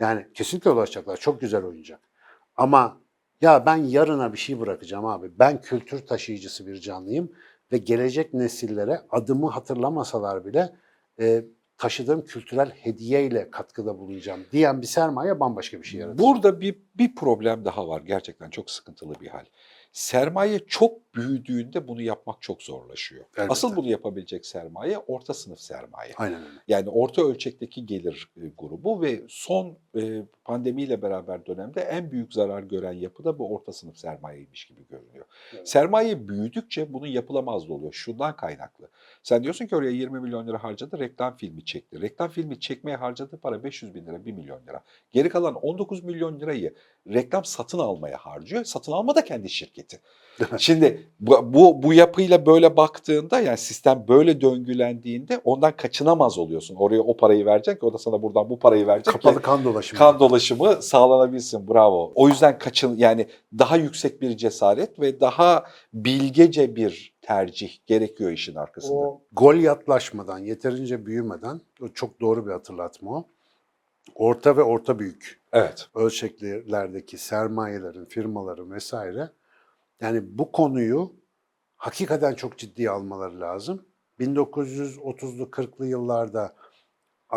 Yani 0.00 0.26
kesinlikle 0.34 0.70
ulaşacaklar. 0.70 1.16
Çok 1.16 1.40
güzel 1.40 1.64
oyuncak. 1.64 2.00
Ama 2.56 2.96
ya 3.40 3.66
ben 3.66 3.76
yarına 3.76 4.32
bir 4.32 4.38
şey 4.38 4.60
bırakacağım 4.60 5.06
abi. 5.06 5.30
Ben 5.38 5.60
kültür 5.60 6.06
taşıyıcısı 6.06 6.66
bir 6.66 6.80
canlıyım 6.80 7.32
ve 7.72 7.78
gelecek 7.78 8.34
nesillere 8.34 9.00
adımı 9.10 9.50
hatırlamasalar 9.50 10.44
bile 10.44 10.72
e, 11.20 11.44
taşıdığım 11.78 12.24
kültürel 12.24 12.70
hediyeyle 12.70 13.50
katkıda 13.50 13.98
bulunacağım 13.98 14.40
diyen 14.52 14.82
bir 14.82 14.86
sermaye 14.86 15.40
bambaşka 15.40 15.78
bir 15.78 15.86
şey 15.86 16.00
yaratır. 16.00 16.18
Burada 16.18 16.60
bir, 16.60 16.78
bir 16.94 17.14
problem 17.14 17.64
daha 17.64 17.88
var. 17.88 18.00
Gerçekten 18.00 18.50
çok 18.50 18.70
sıkıntılı 18.70 19.14
bir 19.20 19.28
hal. 19.28 19.44
Sermaye 19.92 20.58
çok 20.58 21.05
büyüdüğünde 21.16 21.88
bunu 21.88 22.02
yapmak 22.02 22.42
çok 22.42 22.62
zorlaşıyor. 22.62 23.24
Elbette. 23.36 23.52
Asıl 23.52 23.76
bunu 23.76 23.88
yapabilecek 23.88 24.46
sermaye 24.46 24.98
orta 24.98 25.34
sınıf 25.34 25.60
sermaye. 25.60 26.12
Aynen 26.16 26.40
öyle. 26.40 26.58
Yani 26.68 26.88
orta 26.88 27.22
ölçekteki 27.22 27.86
gelir 27.86 28.28
e, 28.36 28.40
grubu 28.58 29.02
ve 29.02 29.22
son 29.28 29.78
e, 29.98 30.22
pandemiyle 30.44 31.02
beraber 31.02 31.46
dönemde 31.46 31.80
en 31.80 32.10
büyük 32.10 32.32
zarar 32.32 32.62
gören 32.62 32.92
yapı 32.92 33.24
da 33.24 33.38
bu 33.38 33.54
orta 33.54 33.72
sınıf 33.72 33.96
sermayeymiş 33.96 34.64
gibi 34.64 34.86
görünüyor. 34.88 35.26
Evet. 35.54 35.68
Sermaye 35.68 36.28
büyüdükçe 36.28 36.92
bunun 36.92 37.06
yapılamazlığı 37.06 37.74
oluyor. 37.74 37.92
Şundan 37.92 38.36
kaynaklı. 38.36 38.88
Sen 39.22 39.42
diyorsun 39.42 39.66
ki 39.66 39.76
oraya 39.76 39.90
20 39.90 40.20
milyon 40.20 40.46
lira 40.46 40.64
harcadı, 40.64 40.98
reklam 40.98 41.36
filmi 41.36 41.64
çekti. 41.64 42.00
Reklam 42.00 42.30
filmi 42.30 42.60
çekmeye 42.60 42.96
harcadığı 42.96 43.36
para 43.36 43.64
500 43.64 43.94
bin 43.94 44.06
lira, 44.06 44.24
1 44.24 44.32
milyon 44.32 44.66
lira. 44.66 44.82
Geri 45.10 45.28
kalan 45.28 45.54
19 45.54 46.04
milyon 46.04 46.40
lirayı 46.40 46.74
reklam 47.08 47.44
satın 47.44 47.78
almaya 47.78 48.16
harcıyor. 48.16 48.64
Satın 48.64 48.92
alma 48.92 49.14
da 49.14 49.24
kendi 49.24 49.48
şirketi. 49.48 50.00
Şimdi 50.58 51.05
bu, 51.20 51.54
bu, 51.54 51.82
bu 51.82 51.92
yapıyla 51.92 52.46
böyle 52.46 52.76
baktığında 52.76 53.40
yani 53.40 53.58
sistem 53.58 54.04
böyle 54.08 54.40
döngülendiğinde 54.40 55.40
ondan 55.44 55.72
kaçınamaz 55.76 56.38
oluyorsun. 56.38 56.74
Oraya 56.74 57.00
o 57.00 57.16
parayı 57.16 57.46
verecek 57.46 57.84
o 57.84 57.92
da 57.92 57.98
sana 57.98 58.22
buradan 58.22 58.50
bu 58.50 58.58
parayı 58.58 58.86
verecek 58.86 59.12
Kapalı 59.12 59.42
kan 59.42 59.64
dolaşımı. 59.64 59.98
kan 59.98 60.20
dolaşımı 60.20 60.82
sağlanabilsin. 60.82 61.68
Bravo. 61.68 62.12
O 62.14 62.28
yüzden 62.28 62.58
kaçın 62.58 62.96
yani 62.96 63.26
daha 63.58 63.76
yüksek 63.76 64.22
bir 64.22 64.36
cesaret 64.36 65.00
ve 65.00 65.20
daha 65.20 65.64
bilgece 65.94 66.76
bir 66.76 67.14
tercih 67.22 67.78
gerekiyor 67.86 68.30
işin 68.30 68.54
arkasında. 68.54 68.98
O 68.98 69.20
gol 69.32 69.54
yatlaşmadan, 69.54 70.38
yeterince 70.38 71.06
büyümeden, 71.06 71.60
o 71.82 71.88
çok 71.88 72.20
doğru 72.20 72.46
bir 72.46 72.52
hatırlatma 72.52 73.10
o. 73.10 73.24
Orta 74.14 74.56
ve 74.56 74.62
orta 74.62 74.98
büyük 74.98 75.40
Evet. 75.52 75.88
ölçeklerdeki 75.94 77.18
sermayelerin, 77.18 78.04
firmaların 78.04 78.70
vesaire 78.70 79.30
yani 80.00 80.38
bu 80.38 80.52
konuyu 80.52 81.16
hakikaten 81.76 82.34
çok 82.34 82.58
ciddiye 82.58 82.90
almaları 82.90 83.40
lazım. 83.40 83.86
1930'lu 84.20 85.44
40'lı 85.44 85.86
yıllarda 85.86 86.56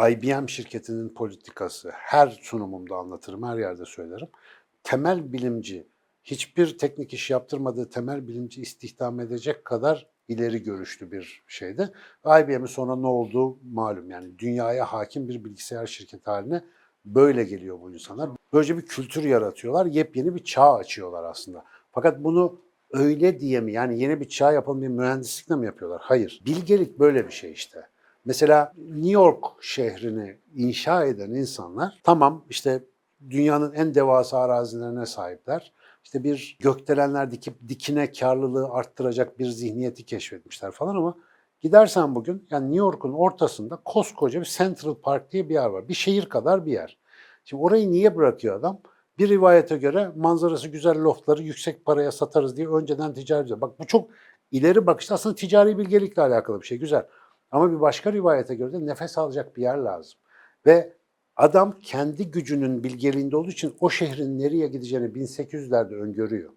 IBM 0.10 0.48
şirketinin 0.48 1.14
politikası 1.14 1.90
her 1.94 2.40
sunumumda 2.42 2.96
anlatırım, 2.96 3.44
her 3.44 3.58
yerde 3.58 3.86
söylerim. 3.86 4.28
Temel 4.84 5.34
bilimci, 5.34 5.88
hiçbir 6.24 6.78
teknik 6.78 7.14
iş 7.14 7.30
yaptırmadığı 7.30 7.90
temel 7.90 8.28
bilimci 8.28 8.62
istihdam 8.62 9.20
edecek 9.20 9.66
kadar 9.66 10.08
ileri 10.28 10.64
görüşlü 10.64 11.12
bir 11.12 11.44
şeydi. 11.48 11.94
IBM'in 12.26 12.66
sonra 12.66 12.96
ne 12.96 13.08
olduğu 13.08 13.60
malum 13.64 14.10
yani 14.10 14.40
dünyaya 14.40 14.86
hakim 14.86 15.30
bir 15.30 15.46
bilgisayar 15.46 15.88
şirketi 15.88 16.32
haline 16.32 16.64
böyle 17.06 17.44
geliyor 17.44 17.82
bu 17.82 17.94
insanlar. 17.94 18.30
Böylece 18.54 18.78
bir 18.78 18.86
kültür 18.86 19.24
yaratıyorlar, 19.24 19.86
yepyeni 19.86 20.36
bir 20.36 20.44
çağ 20.44 20.74
açıyorlar 20.74 21.24
aslında. 21.24 21.66
Fakat 22.04 22.24
bunu 22.24 22.62
öyle 22.92 23.40
diye 23.40 23.62
mi 23.62 23.74
yani 23.74 24.00
yeni 24.00 24.20
bir 24.20 24.28
çağ 24.28 24.52
yapalım 24.52 24.82
bir 24.82 24.88
mühendislikle 24.88 25.56
mi 25.56 25.66
yapıyorlar? 25.66 26.02
Hayır. 26.04 26.42
Bilgelik 26.46 27.00
böyle 27.00 27.28
bir 27.28 27.32
şey 27.32 27.52
işte. 27.52 27.88
Mesela 28.26 28.74
New 28.78 29.12
York 29.12 29.46
şehrini 29.62 30.38
inşa 30.56 31.06
eden 31.06 31.30
insanlar 31.30 32.00
tamam 32.04 32.46
işte 32.50 32.84
dünyanın 33.30 33.74
en 33.74 33.96
devasa 33.96 34.38
arazilerine 34.38 35.06
sahipler. 35.06 35.74
İşte 36.04 36.24
bir 36.24 36.58
gökdelenler 36.60 37.32
dikip 37.32 37.54
dikine 37.68 38.12
karlılığı 38.12 38.70
arttıracak 38.70 39.40
bir 39.40 39.46
zihniyeti 39.46 40.06
keşfetmişler 40.06 40.72
falan 40.72 40.96
ama 40.96 41.18
gidersen 41.62 42.16
bugün 42.16 42.48
yani 42.52 42.66
New 42.66 42.78
York'un 42.78 43.14
ortasında 43.14 43.76
koskoca 43.86 44.40
bir 44.40 44.54
Central 44.58 44.96
Park 44.96 45.32
diye 45.32 45.50
bir 45.50 45.54
yer 45.54 45.70
var. 45.70 45.88
Bir 45.88 45.94
şehir 45.94 46.26
kadar 46.26 46.66
bir 46.66 46.72
yer. 46.72 46.98
Şimdi 47.46 47.64
orayı 47.64 47.92
niye 47.92 48.16
bırakıyor 48.16 48.60
adam? 48.60 48.80
Bir 49.20 49.30
rivayete 49.30 49.78
göre 49.78 50.12
manzarası 50.16 50.68
güzel 50.68 51.04
loftları 51.04 51.44
yüksek 51.44 51.86
paraya 51.86 52.12
satarız 52.12 52.58
diye 52.58 52.68
önceden 52.68 53.14
ticari 53.14 53.44
ediyor. 53.44 53.62
Bak 53.62 53.80
bu 53.80 53.88
çok 53.88 54.10
ileri 54.52 54.88
bakışta 54.88 55.16
aslında 55.16 55.36
ticari 55.36 55.78
bilgelikle 55.78 56.22
alakalı 56.22 56.62
bir 56.62 56.66
şey 56.66 56.78
güzel. 56.78 57.06
Ama 57.52 57.72
bir 57.72 57.82
başka 57.82 58.14
rivayete 58.14 58.56
göre 58.56 58.74
de 58.74 58.86
nefes 58.86 59.18
alacak 59.18 59.58
bir 59.58 59.62
yer 59.62 59.78
lazım. 59.78 60.20
Ve 60.66 60.94
adam 61.36 61.80
kendi 61.82 62.32
gücünün 62.32 62.84
bilgeliğinde 62.84 63.38
olduğu 63.38 63.50
için 63.50 63.76
o 63.80 63.90
şehrin 63.90 64.40
nereye 64.40 64.68
gideceğini 64.68 65.06
1800'lerde 65.06 65.96
öngörüyor. 65.96 66.50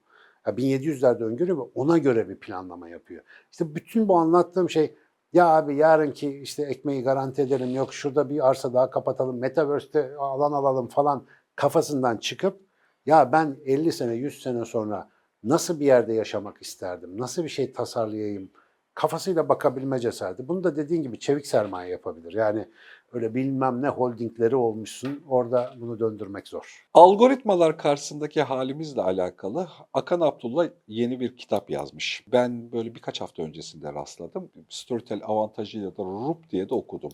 Ya 0.46 0.52
1700'lerde 0.52 1.24
öngörüyor 1.24 1.58
ve 1.58 1.70
ona 1.74 1.98
göre 1.98 2.28
bir 2.28 2.36
planlama 2.36 2.88
yapıyor. 2.88 3.22
İşte 3.52 3.74
bütün 3.74 4.08
bu 4.08 4.16
anlattığım 4.16 4.70
şey 4.70 4.94
ya 5.32 5.46
abi 5.46 5.76
yarınki 5.76 6.38
işte 6.38 6.62
ekmeği 6.62 7.02
garanti 7.02 7.42
edelim 7.42 7.74
yok 7.74 7.94
şurada 7.94 8.30
bir 8.30 8.48
arsa 8.48 8.74
daha 8.74 8.90
kapatalım 8.90 9.38
metaverse'te 9.38 10.16
alan 10.16 10.52
alalım 10.52 10.88
falan 10.88 11.26
kafasından 11.56 12.16
çıkıp 12.16 12.60
ya 13.06 13.32
ben 13.32 13.56
50 13.64 13.92
sene 13.92 14.14
100 14.14 14.42
sene 14.42 14.64
sonra 14.64 15.08
nasıl 15.44 15.80
bir 15.80 15.86
yerde 15.86 16.12
yaşamak 16.12 16.62
isterdim? 16.62 17.18
Nasıl 17.18 17.44
bir 17.44 17.48
şey 17.48 17.72
tasarlayayım? 17.72 18.50
Kafasıyla 18.94 19.48
bakabilme 19.48 19.98
cesareti. 19.98 20.48
Bunu 20.48 20.64
da 20.64 20.76
dediğin 20.76 21.02
gibi 21.02 21.18
çevik 21.18 21.46
sermaye 21.46 21.90
yapabilir. 21.90 22.32
Yani 22.32 22.68
öyle 23.12 23.34
bilmem 23.34 23.82
ne 23.82 23.88
holdingleri 23.88 24.56
olmuşsun 24.56 25.24
orada 25.28 25.74
bunu 25.80 26.00
döndürmek 26.00 26.48
zor. 26.48 26.88
Algoritmalar 26.94 27.78
karşısındaki 27.78 28.42
halimizle 28.42 29.02
alakalı 29.02 29.68
Akan 29.94 30.20
Abdullah 30.20 30.68
yeni 30.88 31.20
bir 31.20 31.36
kitap 31.36 31.70
yazmış. 31.70 32.24
Ben 32.32 32.72
böyle 32.72 32.94
birkaç 32.94 33.20
hafta 33.20 33.42
öncesinde 33.42 33.92
rastladım. 33.92 34.50
Storytel 34.68 35.20
avantajıyla 35.24 35.96
da 35.96 36.02
Rup 36.04 36.50
diye 36.50 36.68
de 36.68 36.74
okudum. 36.74 37.12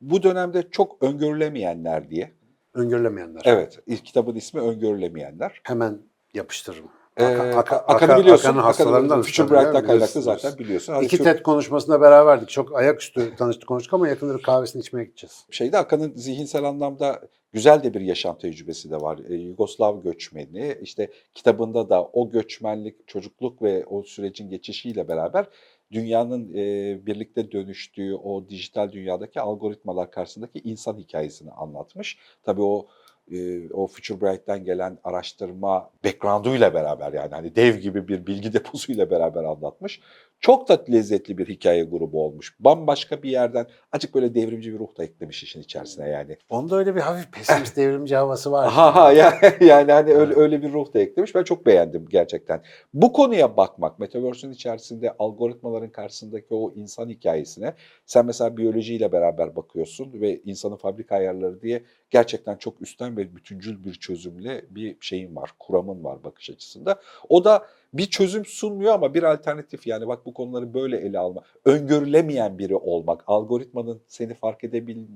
Bu 0.00 0.22
dönemde 0.22 0.70
çok 0.70 1.02
öngörülemeyenler 1.02 2.10
diye. 2.10 2.39
Öngörülemeyenler. 2.74 3.42
Evet, 3.44 3.78
ilk 3.86 4.04
kitabın 4.04 4.34
ismi 4.34 4.60
Öngörülemeyenler. 4.60 5.60
Hemen 5.64 5.98
yapıştırırım. 6.34 6.88
Ee, 7.16 7.24
Aka- 7.24 7.52
Aka- 7.60 7.74
Akan'ı 7.76 8.12
Aka- 8.12 8.20
biliyorsun. 8.20 8.48
Akan'ın 8.48 8.62
hastalarından 8.62 9.22
Future 9.22 9.50
Bright'tan 9.50 9.86
kaynaklı 9.86 10.22
zaten 10.22 10.58
biliyorsun. 10.58 10.92
Hadi 10.92 11.04
İki 11.04 11.16
şu- 11.16 11.24
TED 11.24 11.42
konuşmasında 11.42 12.00
beraberdik. 12.00 12.48
Çok 12.48 12.76
ayaküstü 12.76 13.36
tanıştık 13.36 13.68
konuştuk 13.68 13.94
ama 13.94 14.08
yakında 14.08 14.38
bir 14.38 14.42
kahvesini 14.42 14.80
içmeye 14.80 15.04
gideceğiz. 15.04 15.44
şeyde 15.50 15.78
Akan'ın 15.78 16.12
zihinsel 16.16 16.64
anlamda 16.64 17.20
güzel 17.52 17.82
de 17.82 17.94
bir 17.94 18.00
yaşam 18.00 18.38
tecrübesi 18.38 18.90
de 18.90 18.96
var. 19.00 19.18
Ee, 19.28 19.34
Yugoslav 19.34 20.02
göçmeni, 20.02 20.76
işte 20.82 21.10
kitabında 21.34 21.88
da 21.88 22.04
o 22.04 22.30
göçmenlik, 22.30 23.08
çocukluk 23.08 23.62
ve 23.62 23.84
o 23.86 24.02
sürecin 24.02 24.50
geçişiyle 24.50 25.08
beraber 25.08 25.46
dünyanın 25.92 26.54
e, 26.54 27.06
birlikte 27.06 27.52
dönüştüğü 27.52 28.14
o 28.14 28.48
dijital 28.48 28.92
dünyadaki 28.92 29.40
algoritmalar 29.40 30.10
karşısındaki 30.10 30.58
insan 30.58 30.98
hikayesini 30.98 31.50
anlatmış. 31.50 32.18
Tabii 32.42 32.62
o 32.62 32.88
e, 33.30 33.70
o 33.72 33.86
Future 33.86 34.20
Bright'ten 34.20 34.64
gelen 34.64 34.98
araştırma 35.04 35.90
background'uyla 36.04 36.74
beraber 36.74 37.12
yani 37.12 37.30
hani 37.30 37.56
dev 37.56 37.76
gibi 37.76 38.08
bir 38.08 38.26
bilgi 38.26 38.52
deposuyla 38.52 39.10
beraber 39.10 39.44
anlatmış. 39.44 40.00
Çok 40.40 40.68
da 40.68 40.84
lezzetli 40.92 41.38
bir 41.38 41.48
hikaye 41.48 41.84
grubu 41.84 42.24
olmuş. 42.24 42.56
Bambaşka 42.60 43.22
bir 43.22 43.30
yerden 43.30 43.66
açık 43.92 44.14
böyle 44.14 44.34
devrimci 44.34 44.72
bir 44.74 44.78
ruh 44.78 44.98
da 44.98 45.04
eklemiş 45.04 45.42
işin 45.42 45.60
içerisine 45.60 46.08
yani. 46.08 46.36
Onda 46.48 46.76
öyle 46.76 46.94
bir 46.94 47.00
hafif 47.00 47.32
pesimist 47.32 47.76
devrimci 47.76 48.16
havası 48.16 48.52
var. 48.52 48.72
Ha 48.72 48.94
ha 48.94 49.12
yani, 49.12 49.34
yani 49.60 49.92
hani 49.92 50.12
öyle, 50.14 50.34
öyle 50.34 50.62
bir 50.62 50.72
ruh 50.72 50.94
da 50.94 50.98
eklemiş. 50.98 51.34
Ben 51.34 51.42
çok 51.42 51.66
beğendim 51.66 52.06
gerçekten. 52.08 52.62
Bu 52.94 53.12
konuya 53.12 53.56
bakmak, 53.56 53.98
Metaverse'ün 53.98 54.52
içerisinde 54.52 55.14
algoritmaların 55.18 55.90
karşısındaki 55.90 56.54
o 56.54 56.72
insan 56.72 57.08
hikayesine 57.08 57.74
sen 58.06 58.26
mesela 58.26 58.56
biyolojiyle 58.56 59.12
beraber 59.12 59.56
bakıyorsun 59.56 60.12
ve 60.12 60.40
insanın 60.44 60.76
fabrika 60.76 61.16
ayarları 61.16 61.62
diye 61.62 61.82
gerçekten 62.10 62.56
çok 62.56 62.82
üstten 62.82 63.16
ve 63.16 63.36
bütüncül 63.36 63.84
bir 63.84 63.94
çözümle 63.94 64.64
bir 64.70 64.96
şeyin 65.00 65.36
var, 65.36 65.50
kuramın 65.58 66.04
var 66.04 66.24
bakış 66.24 66.50
açısında. 66.50 67.00
O 67.28 67.44
da 67.44 67.66
bir 67.94 68.06
çözüm 68.06 68.44
sunmuyor 68.44 68.94
ama 68.94 69.14
bir 69.14 69.22
alternatif 69.22 69.86
yani 69.86 70.08
bak 70.08 70.26
bu 70.26 70.29
konuları 70.32 70.74
böyle 70.74 70.96
ele 70.96 71.18
alma. 71.18 71.42
Öngörülemeyen 71.64 72.58
biri 72.58 72.76
olmak, 72.76 73.24
algoritmanın 73.26 74.02
seni 74.06 74.34
fark 74.34 74.64
edebil 74.64 75.06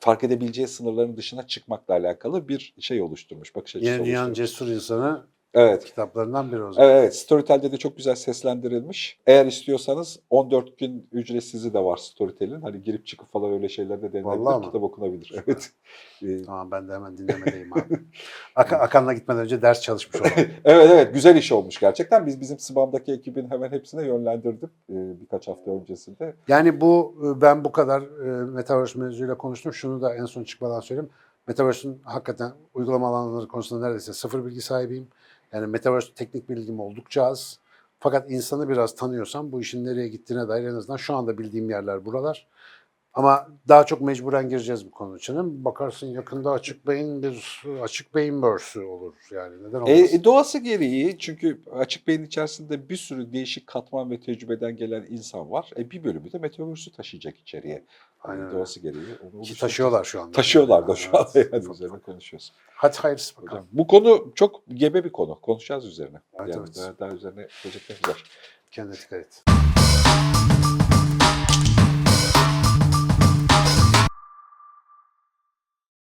fark 0.00 0.24
edebileceği 0.24 0.68
sınırların 0.68 1.16
dışına 1.16 1.46
çıkmakla 1.46 1.94
alakalı 1.94 2.48
bir 2.48 2.74
şey 2.80 3.02
oluşturmuş, 3.02 3.56
bakış 3.56 3.76
açısı 3.76 3.92
Yeni 3.92 4.04
dünyanın 4.04 4.26
oluşturmuş. 4.28 4.50
cesur 4.50 4.68
insanı 4.68 5.26
Evet. 5.54 5.84
kitaplarından 5.84 6.52
biri 6.52 6.62
o 6.62 6.72
zaman. 6.72 6.90
Evet. 6.90 7.16
Storytel'de 7.16 7.72
de 7.72 7.76
çok 7.76 7.96
güzel 7.96 8.14
seslendirilmiş. 8.14 9.18
Eğer 9.26 9.46
istiyorsanız 9.46 10.20
14 10.30 10.78
gün 10.78 11.08
ücretsizi 11.12 11.74
de 11.74 11.78
var 11.78 11.96
Storytel'in. 11.96 12.60
Hani 12.60 12.82
girip 12.82 13.06
çıkıp 13.06 13.32
falan 13.32 13.52
öyle 13.52 13.68
şeyler 13.68 14.02
de 14.02 14.24
Vallahi 14.24 14.38
denilebilir. 14.38 14.66
Kitap 14.66 14.82
okunabilir. 14.82 15.34
Evet. 15.46 15.70
Tamam 16.46 16.70
ben 16.70 16.88
de 16.88 16.94
hemen 16.94 17.18
dinlemedeyim 17.18 17.72
abi. 17.72 17.98
Ak- 18.56 18.72
Akan'la 18.72 19.12
gitmeden 19.12 19.40
önce 19.40 19.62
ders 19.62 19.80
çalışmış 19.80 20.20
olalım. 20.22 20.32
evet 20.64 20.90
evet 20.92 21.14
güzel 21.14 21.36
iş 21.36 21.52
olmuş 21.52 21.80
gerçekten. 21.80 22.26
Biz 22.26 22.40
bizim 22.40 22.58
Sıbam'daki 22.58 23.12
ekibin 23.12 23.50
hemen 23.50 23.70
hepsine 23.72 24.06
yönlendirdim 24.06 24.70
e, 24.90 25.20
birkaç 25.20 25.48
hafta 25.48 25.70
öncesinde. 25.70 26.34
Yani 26.48 26.80
bu 26.80 27.14
e, 27.24 27.40
ben 27.40 27.64
bu 27.64 27.72
kadar 27.72 28.02
e, 28.02 28.44
Metaverse 28.44 28.98
mevzuyla 28.98 29.34
konuştum. 29.38 29.72
Şunu 29.72 30.02
da 30.02 30.14
en 30.14 30.24
son 30.24 30.44
çıkmadan 30.44 30.80
söyleyeyim. 30.80 31.10
Metaverse'ün 31.46 32.00
hakikaten 32.04 32.52
uygulama 32.74 33.08
alanları 33.08 33.48
konusunda 33.48 33.84
neredeyse 33.84 34.12
sıfır 34.12 34.46
bilgi 34.46 34.60
sahibiyim. 34.60 35.08
Yani 35.52 35.66
Metaverse 35.66 36.14
teknik 36.14 36.48
bilgim 36.48 36.80
oldukça 36.80 37.22
az. 37.24 37.58
Fakat 38.00 38.30
insanı 38.30 38.68
biraz 38.68 38.94
tanıyorsam 38.94 39.52
bu 39.52 39.60
işin 39.60 39.84
nereye 39.84 40.08
gittiğine 40.08 40.48
dair 40.48 40.64
en 40.64 40.74
azından 40.74 40.96
şu 40.96 41.14
anda 41.14 41.38
bildiğim 41.38 41.70
yerler 41.70 42.04
buralar. 42.04 42.46
Ama 43.14 43.48
daha 43.68 43.86
çok 43.86 44.00
mecburen 44.00 44.48
gireceğiz 44.48 44.86
bu 44.86 44.90
konu 44.90 45.16
için. 45.16 45.64
Bakarsın 45.64 46.06
yakında 46.06 46.50
açık 46.52 46.86
beyin 46.86 47.22
bir 47.22 47.62
açık 47.82 48.14
beyin 48.14 48.42
börsü 48.42 48.80
olur 48.80 49.14
yani 49.30 49.62
neden 49.68 49.78
E, 49.78 49.82
olmasın? 49.82 50.16
e, 50.18 50.24
doğası 50.24 50.58
gereği 50.58 51.18
çünkü 51.18 51.60
açık 51.72 52.06
beyin 52.06 52.24
içerisinde 52.24 52.88
bir 52.88 52.96
sürü 52.96 53.32
değişik 53.32 53.66
katman 53.66 54.10
ve 54.10 54.20
tecrübeden 54.20 54.76
gelen 54.76 55.06
insan 55.10 55.50
var. 55.50 55.70
E, 55.76 55.90
bir 55.90 56.04
bölümü 56.04 56.32
de 56.32 56.38
Metaverse'ü 56.38 56.92
taşıyacak 56.94 57.36
içeriye. 57.38 57.84
Hani 58.18 58.40
Aynen 58.40 58.52
doğası 58.52 58.80
gereği 58.80 59.18
onu 59.34 59.42
Ki 59.42 59.58
taşıyorlar 59.58 60.04
şu 60.04 60.20
anda. 60.20 60.32
Taşıyorlar 60.32 60.88
da 60.88 60.94
şu 60.94 61.18
anda 61.18 61.30
Evet. 61.34 61.52
yani 61.52 61.72
üzerine 61.72 61.98
konuşuyoruz. 61.98 62.52
Hadi 62.74 62.96
hayırlısı 62.96 63.36
bakalım. 63.36 63.52
Hocam, 63.52 63.66
bu 63.72 63.86
konu 63.86 64.32
çok 64.34 64.62
gebe 64.68 65.04
bir 65.04 65.12
konu. 65.12 65.40
Konuşacağız 65.40 65.86
üzerine. 65.86 66.20
Evet, 66.40 66.54
yani 66.54 66.64
evet. 66.66 66.76
Daha, 66.76 66.98
daha 66.98 67.16
üzerine 67.16 67.48
geleceklerimiz 67.62 68.08
var. 68.08 68.24
Kendine 68.70 68.96
dikkat 68.96 69.12
et. 69.12 69.44